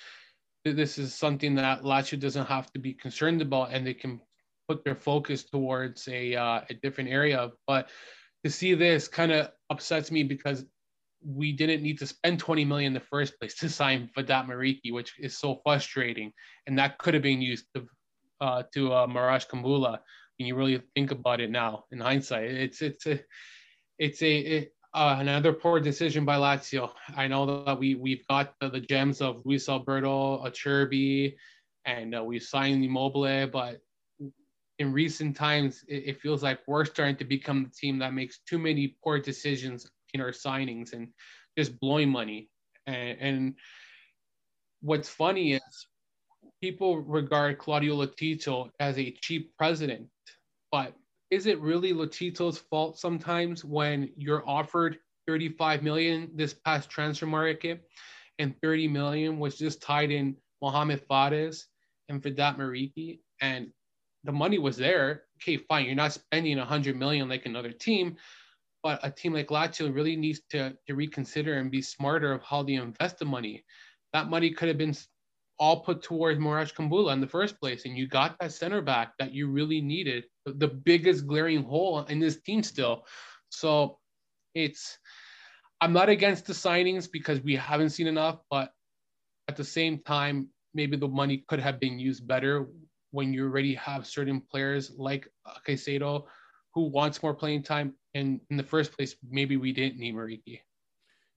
[0.64, 4.20] this is something that Lazio doesn't have to be concerned about, and they can
[4.66, 7.50] put their focus towards a uh, a different area.
[7.66, 7.90] But
[8.44, 10.64] to see this kind of upsets me because
[11.24, 14.92] we didn't need to spend 20 million in the first place to sign Vedat Muriqi,
[14.92, 16.32] which is so frustrating,
[16.66, 17.86] and that could have been used to
[18.44, 20.00] uh, to uh, Marash Kumbulla.
[20.38, 23.20] When you really think about it now, in hindsight, it's it's a
[23.98, 26.90] it's a it, uh, another poor decision by Lazio.
[27.16, 31.36] I know that we we've got the, the gems of Luis Alberto, Acerbi,
[31.84, 33.80] and uh, we signed Immobile, but
[34.78, 38.40] in recent times, it, it, feels like we're starting to become the team that makes
[38.40, 41.08] too many poor decisions in our signings and
[41.56, 42.50] just blowing money.
[42.88, 43.54] And, and
[44.80, 45.86] what's funny is
[46.62, 50.08] people regard Claudio Lotito as a cheap president,
[50.70, 50.94] but
[51.30, 57.82] is it really Lotito's fault sometimes when you're offered 35 million this past transfer market
[58.38, 61.66] and 30 million was just tied in Mohamed Fares
[62.08, 63.68] and Vedat Muriqi, and
[64.24, 65.22] the money was there.
[65.42, 68.16] Okay, fine, you're not spending 100 million like another team,
[68.82, 72.62] but a team like Lazio really needs to, to reconsider and be smarter of how
[72.62, 73.64] they invest the money.
[74.12, 74.94] That money could have been
[75.58, 79.12] all put towards Marash Kumbulla in the first place, and you got that center back
[79.18, 83.06] that you really needed, the biggest glaring hole in this team still.
[83.50, 83.98] So
[84.54, 84.98] it's
[85.80, 88.72] I'm not against the signings because we haven't seen enough, but
[89.48, 92.68] at the same time, maybe the money could have been used better
[93.10, 95.28] when you already have certain players like
[95.66, 96.24] Caicedo
[96.74, 97.94] who wants more playing time.
[98.14, 100.60] And in the first place, maybe we didn't need Muriqi.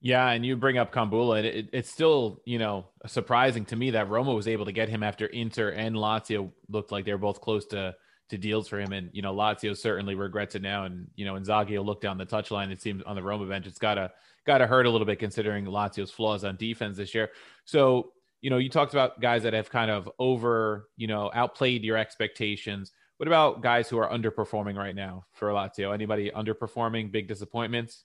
[0.00, 1.40] Yeah, and you bring up Kumbulla.
[1.40, 4.88] It, it, it's still, you know, surprising to me that Roma was able to get
[4.88, 7.94] him after Inter and Lazio looked like they were both close to
[8.28, 8.92] to deals for him.
[8.92, 10.84] And you know, Lazio certainly regrets it now.
[10.84, 12.70] And you know, Inzaghi will look down the touchline.
[12.70, 14.12] It seems on the Roma bench, it's gotta
[14.46, 17.30] gotta hurt a little bit considering Lazio's flaws on defense this year.
[17.64, 21.82] So you know, you talked about guys that have kind of over, you know, outplayed
[21.82, 22.92] your expectations.
[23.16, 25.92] What about guys who are underperforming right now for Lazio?
[25.92, 27.10] Anybody underperforming?
[27.10, 28.04] Big disappointments?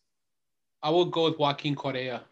[0.84, 2.24] I will go with Joaquin Correa.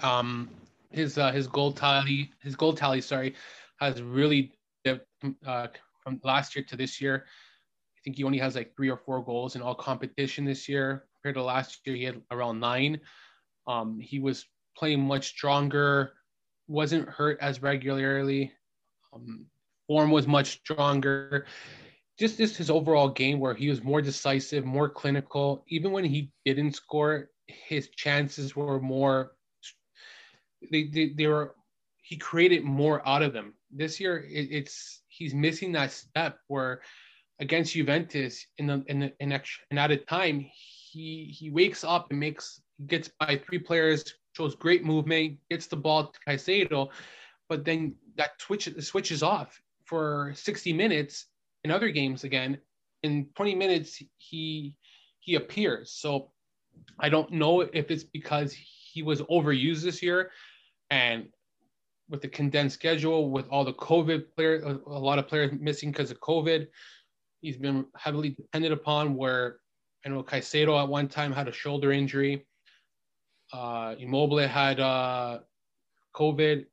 [0.00, 0.50] Um,
[0.90, 3.36] his uh, his goal tally, his goal tally, sorry,
[3.76, 4.52] has really
[4.84, 5.68] uh,
[6.02, 7.24] from last year to this year.
[7.96, 11.04] I think he only has like three or four goals in all competition this year.
[11.14, 13.00] Compared to last year, he had around nine.
[13.68, 14.44] Um, he was
[14.76, 16.14] playing much stronger,
[16.66, 18.52] wasn't hurt as regularly.
[19.12, 19.46] Um,
[19.86, 21.46] form was much stronger
[22.18, 25.64] just just his overall game where he was more decisive, more clinical.
[25.68, 29.32] Even when he didn't score, his chances were more.
[30.70, 31.54] They they, they were.
[32.02, 33.54] He created more out of them.
[33.70, 36.82] This year, it, it's he's missing that step where
[37.40, 41.84] against Juventus in the in the, in, extra, and at a time he he wakes
[41.84, 44.04] up and makes gets by three players,
[44.36, 46.88] shows great movement, gets the ball to Caicedo,
[47.48, 51.26] but then that switch switches off for 60 minutes
[51.64, 52.58] in other games again
[53.02, 54.74] in 20 minutes he
[55.20, 56.30] he appears so
[57.00, 60.30] i don't know if it's because he was overused this year
[60.90, 61.28] and
[62.10, 66.10] with the condensed schedule with all the covid players, a lot of players missing because
[66.10, 66.66] of covid
[67.40, 69.58] he's been heavily depended upon where
[70.04, 72.46] i know Caicedo at one time had a shoulder injury.
[73.52, 75.40] Uh immobile had uh
[76.14, 76.66] covid.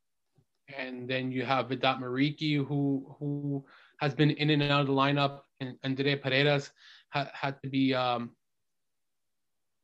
[0.77, 3.65] And then you have Vedat Muriqi who who
[3.99, 6.71] has been in and out of the lineup, and Andre Paredes
[7.09, 8.31] ha- had to be um,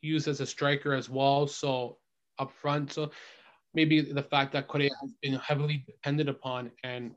[0.08, 1.48] used as a striker as well.
[1.48, 1.98] So
[2.39, 3.12] up front, so
[3.74, 7.12] maybe the fact that Correa has been heavily depended upon and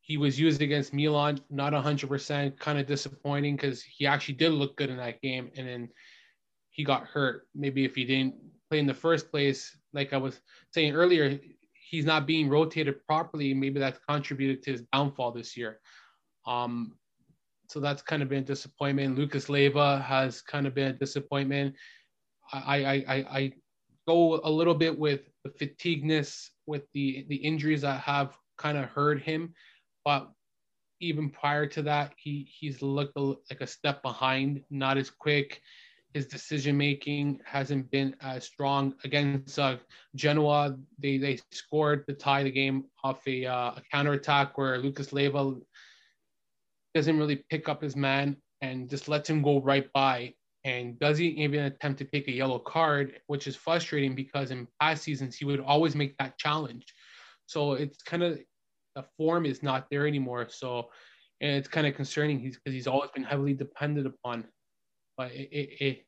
[0.00, 4.76] he was used against Milan, not 100%, kind of disappointing because he actually did look
[4.76, 5.50] good in that game.
[5.56, 5.88] And then
[6.68, 7.48] he got hurt.
[7.54, 8.34] Maybe if he didn't
[8.68, 10.38] play in the first place, like I was
[10.74, 11.40] saying earlier,
[11.72, 13.54] he's not being rotated properly.
[13.54, 15.80] Maybe that's contributed to his downfall this year.
[16.46, 16.98] Um,
[17.68, 19.16] so that's kind of been a disappointment.
[19.16, 21.74] Lucas Leiva has kind of been a disappointment.
[22.52, 23.52] I, I, I, I
[24.06, 28.86] go a little bit with the fatigueness with the the injuries that have kind of
[28.86, 29.54] hurt him,
[30.04, 30.30] but
[31.00, 35.60] even prior to that, he he's looked like a step behind, not as quick
[36.14, 39.76] his decision making hasn't been as strong against uh,
[40.14, 40.76] Genoa.
[41.00, 45.12] They they scored to tie the game off a, uh, a counter attack where Lucas
[45.12, 45.56] Leiva
[46.94, 51.24] doesn't really pick up his man and just lets him go right by and doesn't
[51.24, 55.44] even attempt to take a yellow card, which is frustrating because in past seasons he
[55.44, 56.86] would always make that challenge.
[57.46, 58.38] So it's kind of
[58.94, 60.46] the form is not there anymore.
[60.48, 60.88] So
[61.40, 62.38] and it's kind of concerning.
[62.38, 64.44] He's because he's always been heavily depended upon
[65.16, 66.06] but it, it, it,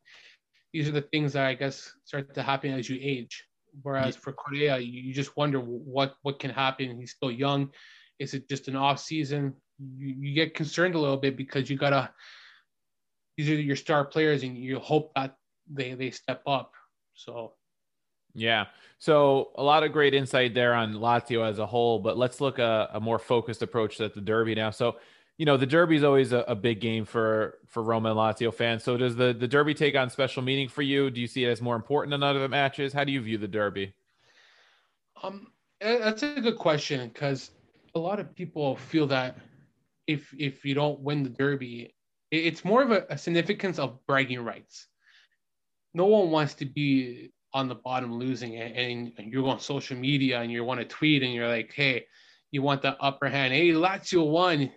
[0.72, 3.44] these are the things that I guess start to happen as you age.
[3.82, 4.20] Whereas yeah.
[4.20, 6.98] for Correa, you, you just wonder what what can happen.
[6.98, 7.70] He's still young.
[8.18, 9.54] Is it just an off season?
[9.78, 12.10] You, you get concerned a little bit because you gotta.
[13.36, 15.36] These are your star players, and you hope that
[15.70, 16.72] they they step up.
[17.14, 17.52] So.
[18.34, 18.66] Yeah.
[18.98, 22.58] So a lot of great insight there on Lazio as a whole, but let's look
[22.58, 24.70] a, a more focused approach at the Derby now.
[24.70, 24.96] So
[25.38, 28.52] you know the derby is always a, a, big game for for Roma and Lazio
[28.52, 28.82] fans.
[28.82, 31.10] So does the the derby take on special meaning for you?
[31.10, 32.92] Do you see it as more important than other matches?
[32.92, 33.94] How do you view the derby?
[35.22, 35.48] Um,
[35.80, 37.50] that's a good question because
[37.94, 39.36] a lot of people feel that
[40.06, 41.94] if if you don't win the derby,
[42.30, 44.86] it's more of a, a significance of bragging rights.
[45.94, 50.40] No one wants to be on the bottom losing and, and you're on social media
[50.40, 52.04] and you want to tweet and you're like, hey,
[52.50, 53.54] you want the upper hand.
[53.54, 54.70] Hey, Lazio won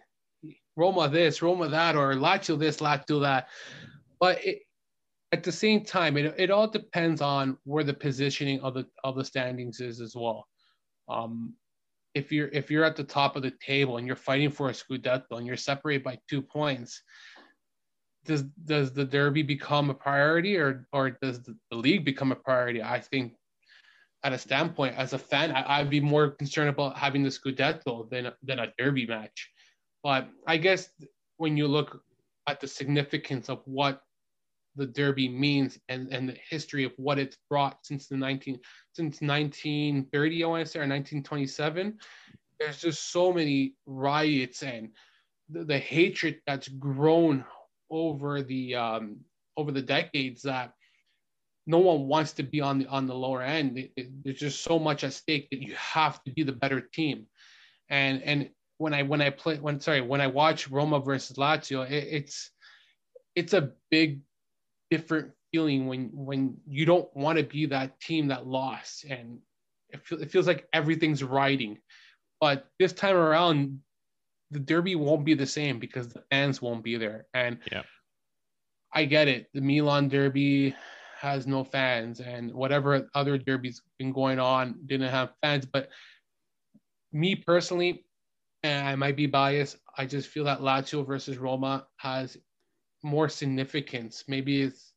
[0.78, 3.50] Roma this, Roma that, or Lazio this, Lazio that.
[4.20, 4.60] But it,
[5.32, 9.16] at the same time, it, it all depends on where the positioning of the of
[9.16, 10.48] the standings is as well.
[11.10, 11.54] Um,
[12.14, 14.74] if you're if you're at the top of the table and you're fighting for a
[14.74, 17.02] scudetto and you're separated by two points,
[18.26, 22.82] does does the derby become a priority or or does the, league become a priority?
[22.82, 23.34] I think
[24.24, 28.10] at a standpoint as a fan, I, would be more concerned about having the scudetto
[28.10, 29.50] than than a derby match.
[30.04, 30.90] But I guess
[31.38, 32.02] when you look
[32.48, 34.02] at the significance of what
[34.80, 38.60] the derby means and, and the history of what it's brought since the 19
[38.94, 41.98] since 1930 I want to say or 1927
[42.60, 44.90] there's just so many riots and
[45.50, 47.46] the, the hatred that's grown
[47.90, 49.18] over the um,
[49.58, 50.74] over the decades that
[51.66, 53.78] no one wants to be on the on the lower end.
[53.78, 56.82] It, it, there's just so much at stake that you have to be the better
[56.82, 57.28] team.
[57.90, 61.90] And and when I when I play when sorry when I watch Roma versus Lazio
[61.90, 62.52] it, it's
[63.36, 64.22] it's a big
[64.92, 69.40] different feeling when when you don't want to be that team that lost and
[69.90, 71.78] it, feel, it feels like everything's riding.
[72.40, 73.80] But this time around
[74.52, 77.26] the derby won't be the same because the fans won't be there.
[77.34, 77.84] And yeah.
[78.94, 79.48] I get it.
[79.54, 80.76] The milan derby
[81.20, 85.66] has no fans and whatever other derbies been going on didn't have fans.
[85.66, 85.90] But
[87.12, 88.06] me personally
[88.64, 92.38] and i might be biased i just feel that lazio versus roma has
[93.04, 94.24] more significance.
[94.28, 94.94] Maybe it's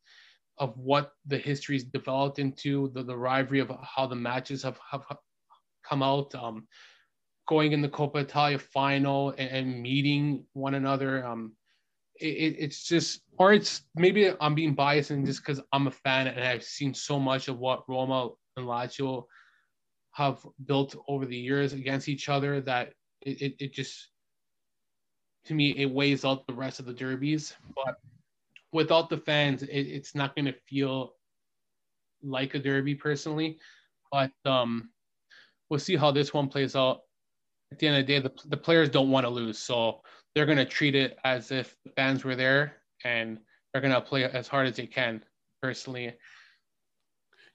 [0.59, 5.03] of what the history's developed into, the, the rivalry of how the matches have, have
[5.85, 6.67] come out, um,
[7.49, 11.25] going in the Coppa Italia final and, and meeting one another.
[11.27, 11.53] Um,
[12.21, 16.29] it, it's just, or it's maybe I'm being biased and just because I'm a fan
[16.29, 19.25] and I've seen so much of what Roma and Lazio
[20.13, 24.12] have built over the years against each other that it, it, it just
[25.47, 27.55] to me it weighs out the rest of the derbies.
[27.75, 27.97] But
[28.73, 31.15] without the fans, it, it's not going to feel
[32.23, 33.59] like a derby personally.
[34.11, 34.91] But um,
[35.69, 37.01] we'll see how this one plays out.
[37.73, 40.03] At the end of the day, the, the players don't want to lose, so
[40.35, 43.39] they're going to treat it as if the fans were there, and
[43.73, 45.25] they're going to play as hard as they can.
[45.63, 46.13] Personally,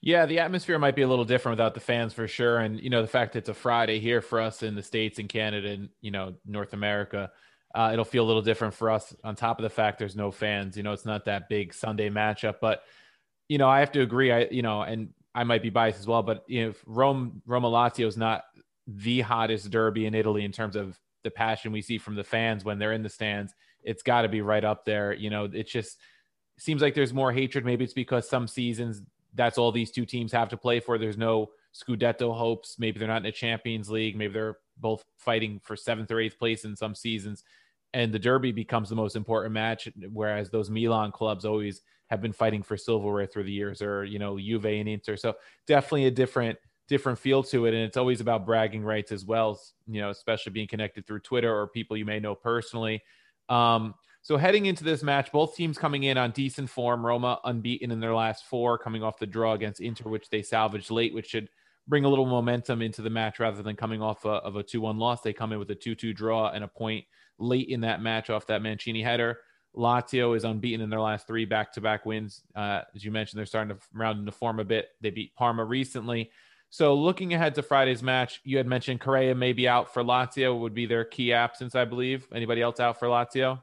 [0.01, 2.59] yeah, the atmosphere might be a little different without the fans for sure.
[2.59, 5.27] And, you know, the fact it's a Friday here for us in the States and
[5.27, 7.31] Canada and, you know, North America,
[7.75, 10.31] uh, it'll feel a little different for us on top of the fact there's no
[10.31, 10.77] fans.
[10.77, 12.81] You know, it's not that big Sunday matchup, but
[13.49, 14.31] you know, I have to agree.
[14.31, 17.41] I you know, and I might be biased as well, but you know, if Rome
[17.45, 18.43] Roma Lazio is not
[18.87, 22.63] the hottest derby in Italy in terms of the passion we see from the fans
[22.63, 23.53] when they're in the stands,
[23.83, 25.13] it's got to be right up there.
[25.13, 25.99] You know, it just
[26.57, 27.65] seems like there's more hatred.
[27.65, 29.01] Maybe it's because some seasons
[29.33, 30.97] that's all these two teams have to play for.
[30.97, 32.77] There's no Scudetto hopes.
[32.79, 34.15] Maybe they're not in a Champions League.
[34.15, 37.43] Maybe they're both fighting for seventh or eighth place in some seasons.
[37.93, 42.33] And the Derby becomes the most important match, whereas those Milan clubs always have been
[42.33, 45.15] fighting for silverware through the years, or you know, Juve and Inter.
[45.15, 49.25] So definitely a different different feel to it, and it's always about bragging rights as
[49.25, 49.59] well.
[49.87, 53.03] You know, especially being connected through Twitter or people you may know personally.
[53.49, 53.93] Um,
[54.27, 57.05] so heading into this match, both teams coming in on decent form.
[57.05, 60.91] Roma unbeaten in their last four, coming off the draw against Inter, which they salvaged
[60.91, 61.47] late, which should
[61.87, 64.99] bring a little momentum into the match rather than coming off a, of a 2-1
[64.99, 65.21] loss.
[65.21, 67.05] They come in with a 2-2 draw and a point
[67.39, 69.39] late in that match off that Mancini header.
[69.73, 72.43] Lazio is unbeaten in their last three back-to-back wins.
[72.53, 74.89] Uh, as you mentioned, they're starting to round into form a bit.
[74.99, 76.31] They beat Parma recently.
[76.69, 80.59] So looking ahead to Friday's match, you had mentioned Correa may be out for Lazio,
[80.59, 82.27] would be their key absence, I believe.
[82.35, 83.61] Anybody else out for Lazio?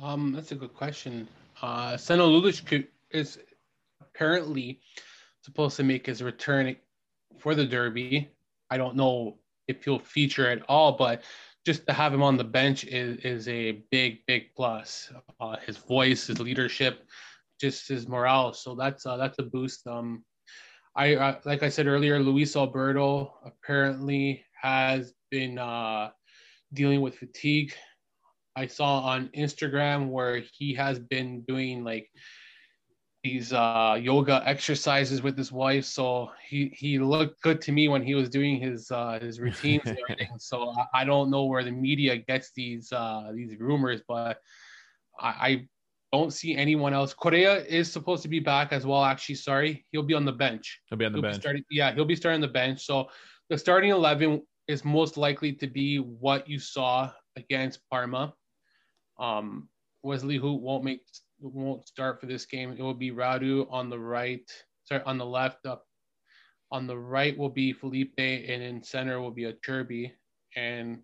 [0.00, 1.28] Um, that's a good question.
[1.62, 3.38] Uh, Senad is
[4.00, 4.80] apparently
[5.42, 6.76] supposed to make his return
[7.38, 8.30] for the Derby.
[8.70, 11.22] I don't know if he'll feature at all, but
[11.64, 15.10] just to have him on the bench is, is a big, big plus.
[15.40, 17.04] Uh, his voice, his leadership,
[17.60, 18.52] just his morale.
[18.52, 19.86] So that's uh, that's a boost.
[19.86, 20.24] Um,
[20.94, 26.10] I uh, like I said earlier, Luis Alberto apparently has been uh,
[26.72, 27.72] dealing with fatigue.
[28.56, 32.10] I saw on Instagram where he has been doing like
[33.22, 35.84] these uh, yoga exercises with his wife.
[35.84, 39.82] So he, he looked good to me when he was doing his uh, his routines
[39.84, 40.38] and everything.
[40.38, 44.38] So I, I, don't know where the media gets these uh, these rumors, but
[45.20, 45.68] I, I
[46.12, 47.12] don't see anyone else.
[47.12, 49.04] Correa is supposed to be back as well.
[49.04, 50.80] Actually, sorry, he'll be on the bench.
[50.88, 51.42] He'll be on the he'll bench.
[51.42, 52.86] Starting, yeah, he'll be starting the bench.
[52.86, 53.08] So
[53.50, 58.32] the starting eleven is most likely to be what you saw against Parma.
[59.18, 59.68] Um,
[60.02, 61.00] Wesley Hoedt won't make
[61.40, 62.72] won't start for this game.
[62.72, 64.50] It will be Radu on the right,
[64.84, 65.66] sorry, on the left.
[65.66, 65.84] Up
[66.70, 70.12] on the right will be Felipe, and in center will be Acerbi.
[70.56, 71.02] And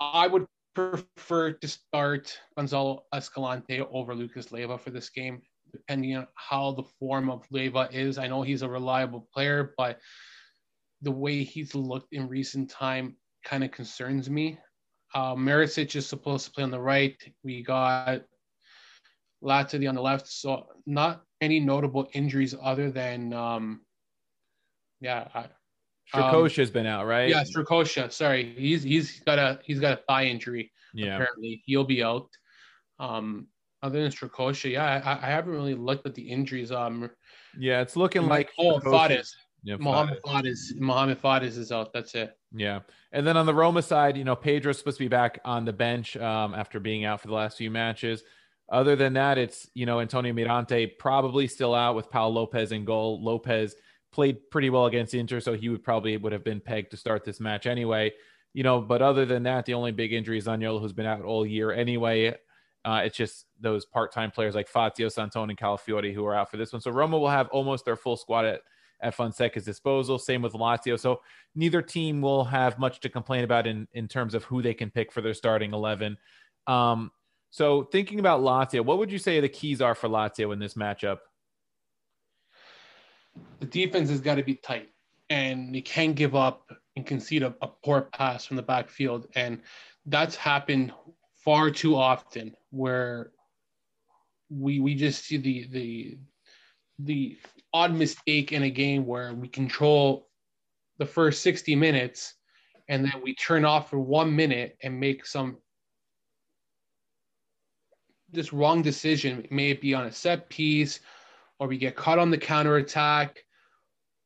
[0.00, 5.42] I would prefer to start Gonzalo Escalante over Lucas Leiva for this game.
[5.74, 8.16] depending on how the form of Leiva is.
[8.16, 9.98] I know he's a reliable player, but
[11.02, 14.58] the way he's looked in recent time kind of concerns me.
[15.14, 17.16] Uh, Marusic is supposed to play on the right.
[17.44, 18.22] We got
[19.42, 20.26] Latuidi on the left.
[20.26, 23.82] So not any notable injuries other than, um,
[25.00, 25.28] yeah.
[25.34, 25.46] I,
[26.12, 27.28] Strakosha's um, been out, right?
[27.28, 28.12] Yeah, Strakosha.
[28.12, 30.70] Sorry, he's he's got a he's got a thigh injury.
[30.92, 32.28] Yeah, apparently he'll be out.
[32.98, 33.48] Um,
[33.82, 36.70] other than Strakosha, yeah, I, I haven't really looked at the injuries.
[36.70, 37.10] Um,
[37.58, 39.34] yeah, it's looking like oh, Fares.
[39.64, 40.74] Yeah, Mohamed Fares.
[40.76, 41.92] Mohamed Fares is out.
[41.92, 42.36] That's it.
[42.52, 42.80] Yeah,
[43.12, 45.72] and then on the Roma side, you know, Pedro's supposed to be back on the
[45.72, 48.22] bench um, after being out for the last few matches.
[48.70, 52.84] Other than that, it's you know Antonio Mirante probably still out with Pau Lopez in
[52.84, 53.22] goal.
[53.24, 53.74] Lopez
[54.12, 57.24] played pretty well against Inter, so he would probably would have been pegged to start
[57.24, 58.12] this match anyway.
[58.52, 61.22] You know, but other than that, the only big injury is Zaniolo, who's been out
[61.22, 62.34] all year anyway.
[62.84, 66.58] Uh, it's just those part-time players like Fazio, Santon, and Calafiori who are out for
[66.58, 66.82] this one.
[66.82, 68.60] So Roma will have almost their full squad at,
[69.00, 70.18] at Fonseca's disposal.
[70.18, 70.98] Same with Lazio.
[70.98, 71.20] So
[71.54, 74.90] neither team will have much to complain about in, in terms of who they can
[74.90, 76.16] pick for their starting 11.
[76.66, 77.10] Um,
[77.50, 80.74] so thinking about Lazio, what would you say the keys are for Lazio in this
[80.74, 81.18] matchup?
[83.60, 84.90] the defense has got to be tight
[85.30, 89.26] and you can't give up and concede a, a poor pass from the backfield.
[89.34, 89.60] And
[90.06, 90.92] that's happened
[91.44, 93.30] far too often where
[94.50, 96.18] we we just see the the
[96.98, 97.38] the
[97.74, 100.28] odd mistake in a game where we control
[100.98, 102.34] the first 60 minutes
[102.88, 105.58] and then we turn off for one minute and make some
[108.30, 109.46] this wrong decision.
[109.50, 111.00] May it be on a set piece
[111.58, 113.44] or we get caught on the counter attack,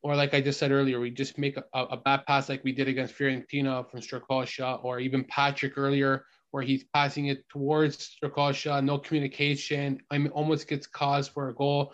[0.03, 2.73] or like I just said earlier, we just make a, a bad pass like we
[2.73, 8.83] did against Fiorentina from Strakosha, or even Patrick earlier, where he's passing it towards Strakosha,
[8.83, 11.93] no communication, I mean, almost gets caused for a goal.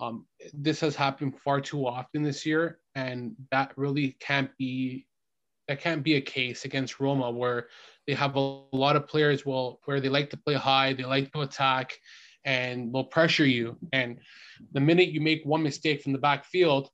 [0.00, 5.06] Um, this has happened far too often this year, and that really can't be
[5.68, 7.68] that can't be a case against Roma where
[8.06, 11.30] they have a lot of players well where they like to play high, they like
[11.32, 11.96] to attack,
[12.44, 13.76] and they'll pressure you.
[13.92, 14.18] And
[14.72, 16.90] the minute you make one mistake from the backfield,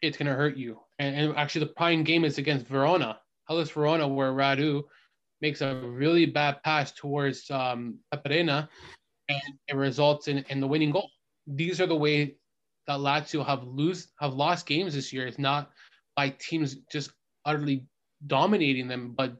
[0.00, 0.80] it's going to hurt you.
[0.98, 3.18] And, and, actually, the prime game is against Verona,
[3.48, 4.84] Hellas Verona, where Radu
[5.42, 11.10] makes a really bad pass towards um, and it results in, in the winning goal.
[11.46, 12.36] These are the way
[12.86, 15.26] that Lazio have lose have lost games this year.
[15.26, 15.70] It's not
[16.16, 17.12] by teams just
[17.44, 17.86] utterly
[18.26, 19.36] dominating them, but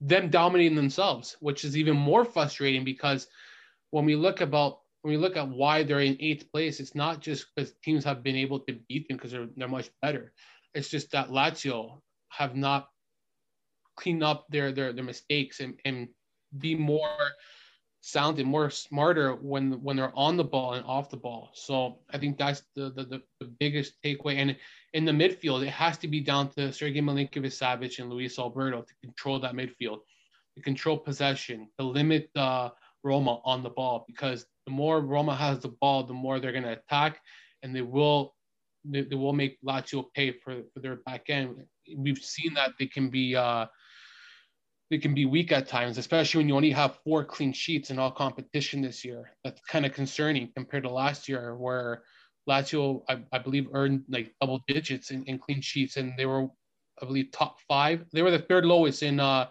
[0.00, 3.26] them dominating themselves, which is even more frustrating because
[3.90, 7.20] when we look about when we look at why they're in eighth place, it's not
[7.20, 10.32] just because teams have been able to beat them because they're they're much better.
[10.74, 12.88] It's just that Lazio have not
[13.96, 16.08] cleaned up their their, their mistakes and, and
[16.58, 17.16] be more
[18.06, 21.48] sound and more smarter when when they're on the ball and off the ball.
[21.54, 24.36] So I think that's the the, the biggest takeaway.
[24.36, 24.56] And
[24.92, 28.82] in the midfield, it has to be down to Sergei Milinkovic Savic and Luis Alberto
[28.82, 30.00] to control that midfield,
[30.54, 32.68] to control possession, to limit uh,
[33.02, 36.64] Roma on the ball because the more Roma has the ball, the more they're going
[36.64, 37.20] to attack,
[37.62, 38.34] and they will
[38.84, 41.56] they, they, will make Lazio pay for, for their back end.
[41.96, 43.64] We've seen that they can be uh,
[44.90, 47.98] they can be weak at times, especially when you only have four clean sheets in
[47.98, 49.30] all competition this year.
[49.42, 52.02] That's kind of concerning compared to last year, where
[52.48, 56.48] Lazio, I, I believe, earned like double digits in, in clean sheets, and they were,
[57.02, 58.04] I believe, top five.
[58.12, 59.48] They were the third lowest in uh,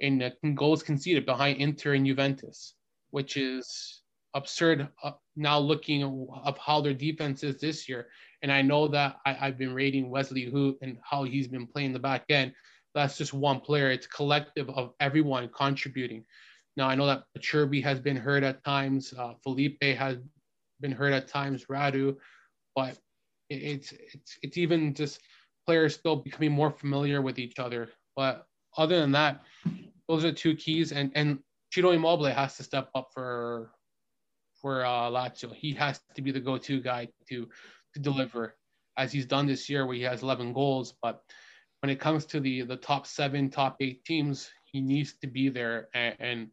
[0.00, 2.74] in, uh, in goals conceded behind Inter and Juventus
[3.10, 4.02] which is
[4.34, 6.02] absurd uh, now looking
[6.44, 8.08] of how their defense is this year.
[8.42, 11.94] And I know that I, have been rating Wesley Hoedt and how he's been playing
[11.94, 12.52] the back end.
[12.96, 13.90] That's just one player.
[13.90, 16.24] It's collective of everyone contributing.
[16.78, 19.12] Now I know that Cherby has been hurt at times.
[19.16, 20.16] Uh, Felipe has
[20.80, 21.66] been hurt at times.
[21.66, 22.16] Radu,
[22.74, 22.98] but
[23.50, 25.20] it's it's it's even just
[25.66, 27.90] players still becoming more familiar with each other.
[28.16, 28.46] But
[28.78, 29.42] other than that,
[30.08, 30.92] those are two keys.
[30.92, 31.40] And and
[31.70, 33.72] Ciro Immobile has to step up for
[34.62, 35.54] for uh, Lazio.
[35.54, 37.46] He has to be the go-to guy to
[37.92, 38.54] to deliver,
[38.96, 40.94] as he's done this year, where he has 11 goals.
[41.02, 41.20] But
[41.86, 45.48] when it comes to the the top seven, top eight teams, he needs to be
[45.48, 46.48] there and, and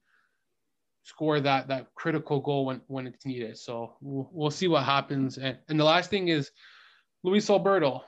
[1.01, 3.57] score that that critical goal when when it's needed.
[3.57, 5.39] So we'll, we'll see what happens.
[5.39, 6.51] And, and the last thing is
[7.23, 8.03] Luis Alberto.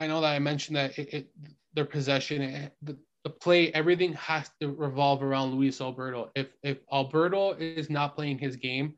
[0.00, 1.30] I know that I mentioned that it, it
[1.74, 6.30] their possession, it, the, the play, everything has to revolve around Luis Alberto.
[6.34, 8.94] If if Alberto is not playing his game,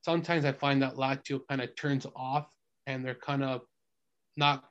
[0.00, 2.46] sometimes I find that Lazio kind of turns off
[2.86, 3.60] and they're kind of
[4.38, 4.64] not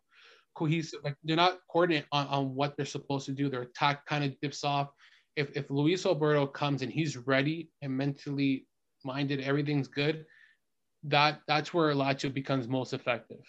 [0.56, 1.02] cohesive.
[1.04, 3.50] Like they're not coordinated on, on what they're supposed to do.
[3.50, 4.90] Their attack kind of dips off.
[5.36, 8.68] If if Luis Alberto comes and he's ready and mentally
[9.04, 10.26] minded, everything's good.
[11.04, 13.44] that that's where Lazio becomes most effective.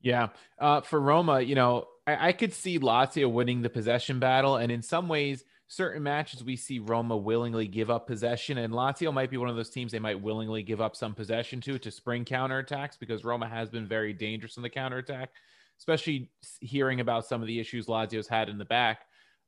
[0.00, 0.28] Yeah.
[0.58, 4.56] Uh, for Roma, you know, I, I could see Lazio winning the possession battle.
[4.56, 8.58] And in some ways, certain matches we see Roma willingly give up possession.
[8.58, 11.60] And Lazio might be one of those teams they might willingly give up some possession
[11.62, 15.30] to to spring counterattacks because Roma has been very dangerous in the counterattack,
[15.78, 19.02] especially hearing about some of the issues Lazio's had in the back.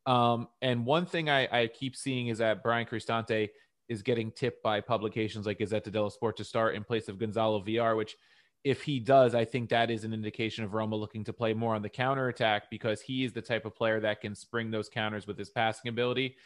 [0.07, 3.51] Um, and one thing I, I keep seeing is that Bryan Cristante
[3.89, 7.61] is getting tipped by publications like Gazzetta dello Sport to start in place of Gonzalo
[7.61, 8.17] Villar, which
[8.65, 11.75] if he does, I think that is an indication of Roma looking to play more
[11.75, 14.89] on the counter attack because he is the type of player that can spring those
[14.89, 16.37] counters with his passing ability.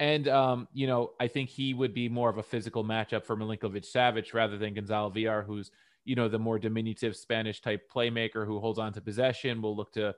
[0.00, 3.36] And um, you know, I think he would be more of a physical matchup for
[3.36, 5.70] Milinkovic Savic rather than Gonzalo Villar, who's
[6.08, 9.92] you know the more diminutive Spanish type playmaker who holds on to possession, will look
[9.92, 10.14] to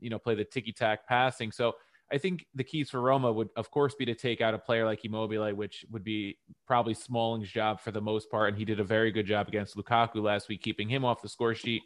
[0.00, 1.50] you know play the ticky tack passing.
[1.50, 1.74] So
[2.12, 4.84] I think the keys for Roma would, of course, be to take out a player
[4.84, 6.36] like Immobile, which would be
[6.66, 8.50] probably Smalling's job for the most part.
[8.50, 11.28] And he did a very good job against Lukaku last week, keeping him off the
[11.28, 11.82] score sheet.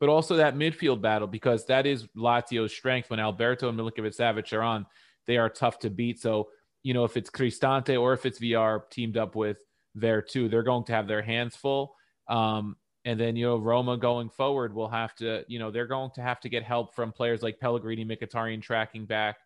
[0.00, 3.10] But also that midfield battle, because that is Lazio's strength.
[3.10, 4.86] When Alberto and Milinkovic Savic are on,
[5.26, 6.20] they are tough to beat.
[6.20, 6.48] So,
[6.82, 9.58] you know, if it's Cristante or if it's Villar teamed up with
[9.96, 11.94] Veretout, they're going to have their hands full.
[12.28, 12.76] Um,
[13.06, 16.20] and then, you know, Roma going forward will have to, you know, they're going to
[16.20, 19.36] have to get help from players like Pellegrini, Mkhitaryan tracking back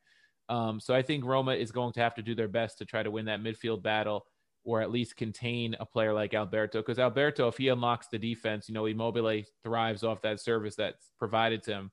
[0.50, 3.04] um, so I think Roma is going to have to do their best to try
[3.04, 4.26] to win that midfield battle
[4.64, 6.80] or at least contain a player like Alberto.
[6.80, 11.12] Because Alberto, if he unlocks the defense, you know, Immobile thrives off that service that's
[11.18, 11.90] provided to him.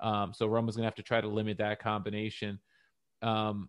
[0.00, 2.58] Um, so Roma's going to have to try to limit that combination.
[3.22, 3.68] Um,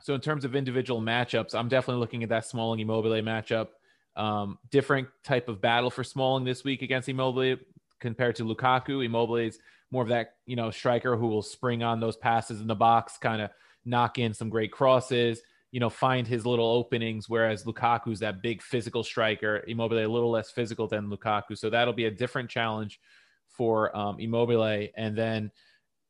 [0.00, 3.68] so in terms of individual matchups, I'm definitely looking at that Smalling Immobile matchup.
[4.14, 7.56] Um, different type of battle for Smalling this week against Immobile
[8.00, 9.04] compared to Lukaku.
[9.04, 9.58] Immobile is
[9.90, 13.16] more of that, you know, striker who will spring on those passes in the box,
[13.18, 13.50] kind of
[13.84, 15.40] knock in some great crosses,
[15.70, 17.28] you know, find his little openings.
[17.28, 21.56] Whereas Lukaku's that big physical striker, Immobile a little less physical than Lukaku.
[21.56, 23.00] So that'll be a different challenge
[23.48, 24.88] for um, Immobile.
[24.96, 25.50] And then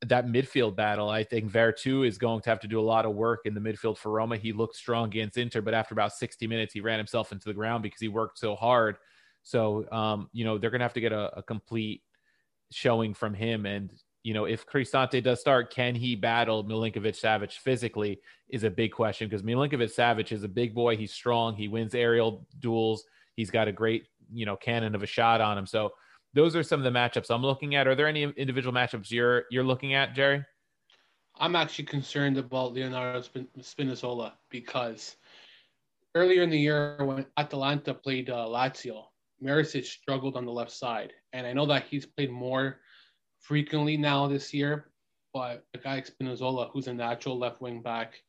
[0.06, 3.14] that midfield battle, I think Veretout is going to have to do a lot of
[3.14, 4.36] work in the midfield for Roma.
[4.36, 7.54] He looked strong against Inter, but after about 60 minutes, he ran himself into the
[7.54, 8.96] ground because he worked so hard.
[9.44, 12.02] So, um, you know, they're going to have to get a, a complete
[12.70, 13.64] showing from him.
[13.64, 13.92] And,
[14.24, 18.92] you know, if Cristante does start, can he battle Milinkovic Savic physically is a big
[18.92, 20.96] question because Milinkovic Savic is a big boy.
[20.96, 21.54] He's strong.
[21.54, 23.04] He wins aerial duels.
[23.34, 25.66] He's got a great, you know, cannon of a shot on him.
[25.66, 25.92] So
[26.34, 27.86] those are some of the matchups I'm looking at.
[27.86, 30.44] Are there any individual matchups you're you're looking at, Jerry?
[31.36, 33.22] I'm actually concerned about Leonardo
[33.58, 35.16] Spinazzola because
[36.14, 39.04] earlier in the year when Atalanta played uh, Lazio,
[39.42, 42.80] Marusic struggled on the left side, and I know that he's played more
[43.40, 44.88] frequently now this year.
[45.34, 48.22] But a guy like Spinazzola, who's a natural left wing back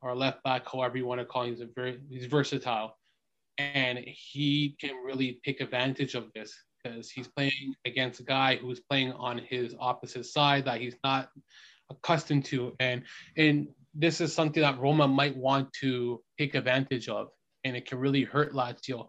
[0.00, 2.96] or left back, however you want to call him, he's a very he's versatile,
[3.58, 8.80] and he can really take advantage of this because he's playing against a guy who's
[8.80, 11.28] playing on his opposite side that he's not
[11.90, 13.02] accustomed to, and
[13.36, 17.28] and this is something that Roma might want to take advantage of,
[17.64, 19.08] and it can really hurt Lazio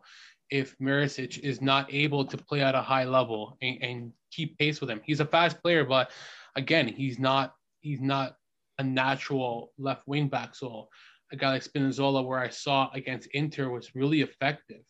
[0.49, 4.81] if Marusic is not able to play at a high level and, and keep pace
[4.81, 5.01] with him.
[5.05, 6.11] He's a fast player, but
[6.55, 8.35] again, he's not he's not
[8.77, 10.55] a natural left wing back.
[10.55, 10.89] So
[11.31, 14.83] a guy like Spinazzola, where I saw against Inter, was really effective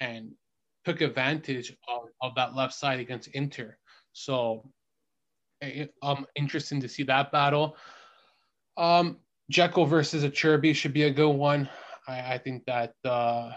[0.00, 0.32] and
[0.84, 3.76] took advantage of, of that left side against Inter.
[4.12, 4.70] So
[5.60, 7.76] it, um, interesting to see that battle.
[8.76, 9.18] Um,
[9.52, 11.68] Dzeko versus Acerbi should be a good one.
[12.08, 13.52] I, I think that uh,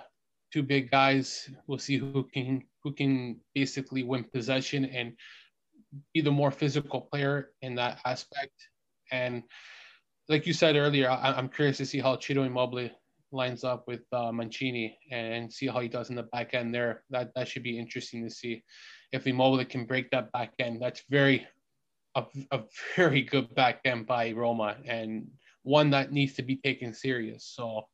[0.51, 1.49] two big guys.
[1.67, 5.13] We'll see who can who can basically win possession and
[6.13, 8.53] be the more physical player in that aspect.
[9.11, 9.43] And
[10.29, 12.89] like you said earlier, I, am curious to see how Ciro Immobile
[13.31, 17.03] lines up with uh, Mancini and see how he does in the back end there.
[17.09, 18.63] That that should be interesting to see
[19.11, 20.81] if Immobile can break that back end.
[20.81, 21.47] That's very
[22.15, 22.61] a, a
[22.95, 25.27] very good back end by Roma and
[25.63, 27.45] one that needs to be taken serious.
[27.55, 27.87] So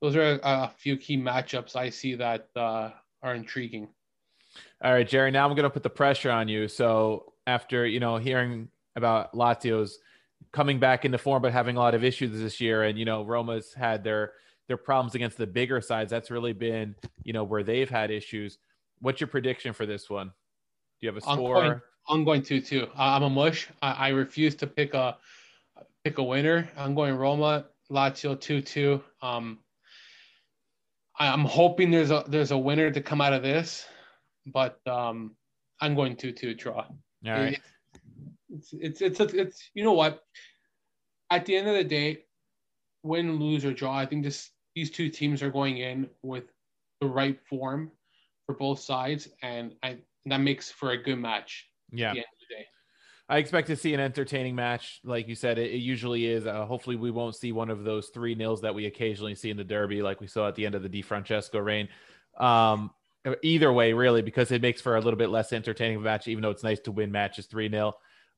[0.00, 2.90] those are a, few key matchups I see that uh,
[3.22, 3.88] are intriguing.
[4.84, 5.30] All right, Jerry.
[5.30, 6.68] Now I'm going to put the pressure on you.
[6.68, 9.98] So after you know hearing about Lazio's
[10.52, 13.24] coming back into form but having a lot of issues this year, and you know
[13.24, 14.32] Roma's had their
[14.68, 16.10] their problems against the bigger sides.
[16.10, 16.94] That's really been
[17.24, 18.58] you know where they've had issues.
[19.00, 20.28] What's your prediction for this one?
[20.28, 20.32] Do
[21.06, 21.56] you have a score?
[21.56, 22.88] I'm going, I'm going to too.
[22.96, 23.68] I'm a mush.
[23.82, 25.16] I, I refuse to pick a
[26.04, 26.68] pick a winner.
[26.76, 29.02] I'm going Roma Lazio two two.
[29.22, 29.58] Um,
[31.18, 33.86] I'm hoping there's a there's a winner to come out of this,
[34.46, 35.34] but um,
[35.80, 36.84] I'm going to to draw.
[36.84, 37.60] All right.
[38.50, 40.22] It's it's it's it's, it's you know what?
[41.30, 42.24] At the end of the day,
[43.02, 46.44] win, lose or draw, I think this these two teams are going in with
[47.00, 47.90] the right form
[48.44, 49.96] for both sides, and I
[50.26, 51.68] that makes for a good match.
[51.90, 52.10] Yeah.
[52.10, 52.66] At the end of the day.
[53.28, 55.00] I expect to see an entertaining match.
[55.02, 56.46] Like you said, it, it usually is.
[56.46, 59.56] Uh, hopefully, we won't see one of those three nils that we occasionally see in
[59.56, 61.88] the Derby, like we saw at the end of the Di Francesco reign.
[62.38, 62.90] Um,
[63.42, 66.50] either way, really, because it makes for a little bit less entertaining match, even though
[66.50, 67.94] it's nice to win matches 3 0.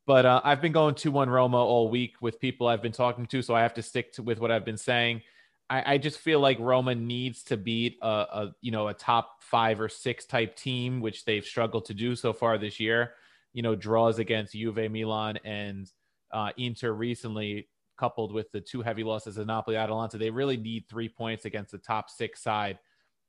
[0.07, 3.27] But uh, I've been going 2 1 Roma all week with people I've been talking
[3.27, 5.23] to, so I have to stick to, with what I've been saying.
[5.71, 9.43] I, I just feel like Roma needs to beat a, a you know a top
[9.43, 13.13] five or six type team, which they've struggled to do so far this year
[13.53, 15.91] you know, draws against Juve, Milan, and
[16.31, 20.85] uh, Inter recently, coupled with the two heavy losses of Napoli, Atalanta, they really need
[20.89, 22.79] three points against the top six side.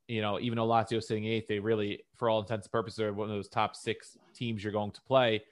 [0.08, 3.14] You know, even though Lazio sitting eighth, they really, for all intents and purposes, are
[3.14, 5.44] one of those top six teams you're going to play.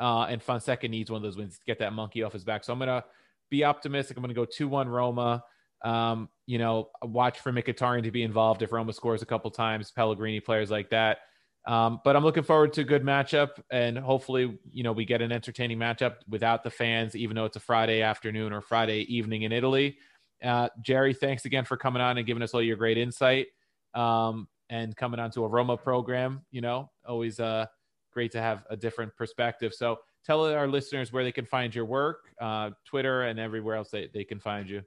[0.00, 2.64] Uh, and Fonseca needs one of those wins to get that monkey off his back.
[2.64, 3.04] So I'm to
[3.50, 4.16] be optimistic.
[4.16, 5.44] I'm to go 2 1 Roma.
[5.84, 9.90] Um, you know, watch for Mkhitaryan to be involved if Roma scores a couple times,
[9.90, 11.18] Pellegrini, players like that.
[11.66, 15.22] Um, but I'm looking forward to a good matchup, and hopefully, you know, we get
[15.22, 19.42] an entertaining matchup without the fans, even though it's a Friday afternoon or Friday evening
[19.42, 19.96] in Italy.
[20.42, 23.46] Uh, Jerry, thanks again for coming on and giving us all your great insight
[23.94, 26.44] um, and coming on to a Roma program.
[26.50, 27.64] You know, always uh,
[28.12, 29.72] great to have a different perspective.
[29.72, 33.90] So tell our listeners where they can find your work, uh, Twitter, and everywhere else
[33.90, 34.82] they, they can find you.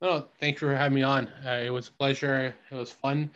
[0.00, 1.28] Thank you for having me on.
[1.44, 2.54] Uh, it was a pleasure.
[2.70, 3.30] It was fun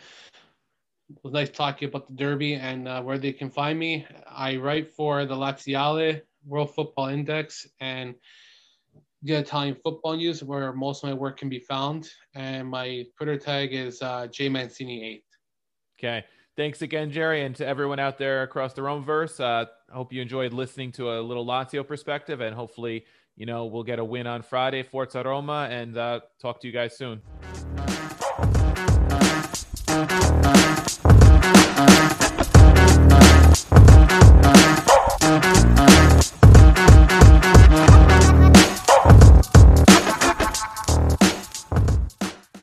[1.17, 4.07] it was nice talking about the Derby and uh, where they can find me.
[4.29, 8.15] I write for the Laziale World Football Index and
[9.23, 12.09] the Italian Football News, where most of my work can be found.
[12.35, 15.23] And my Twitter tag is uh, jmancini8.
[15.99, 16.25] Okay.
[16.57, 19.41] Thanks again, Jerry, and to everyone out there across the Romeverse.
[19.41, 23.07] Uh, I hope you enjoyed listening to a little Lazio perspective, and hopefully,
[23.37, 26.73] you know, we'll get a win on Friday, Forza Roma, and uh, talk to you
[26.73, 27.23] guys soon.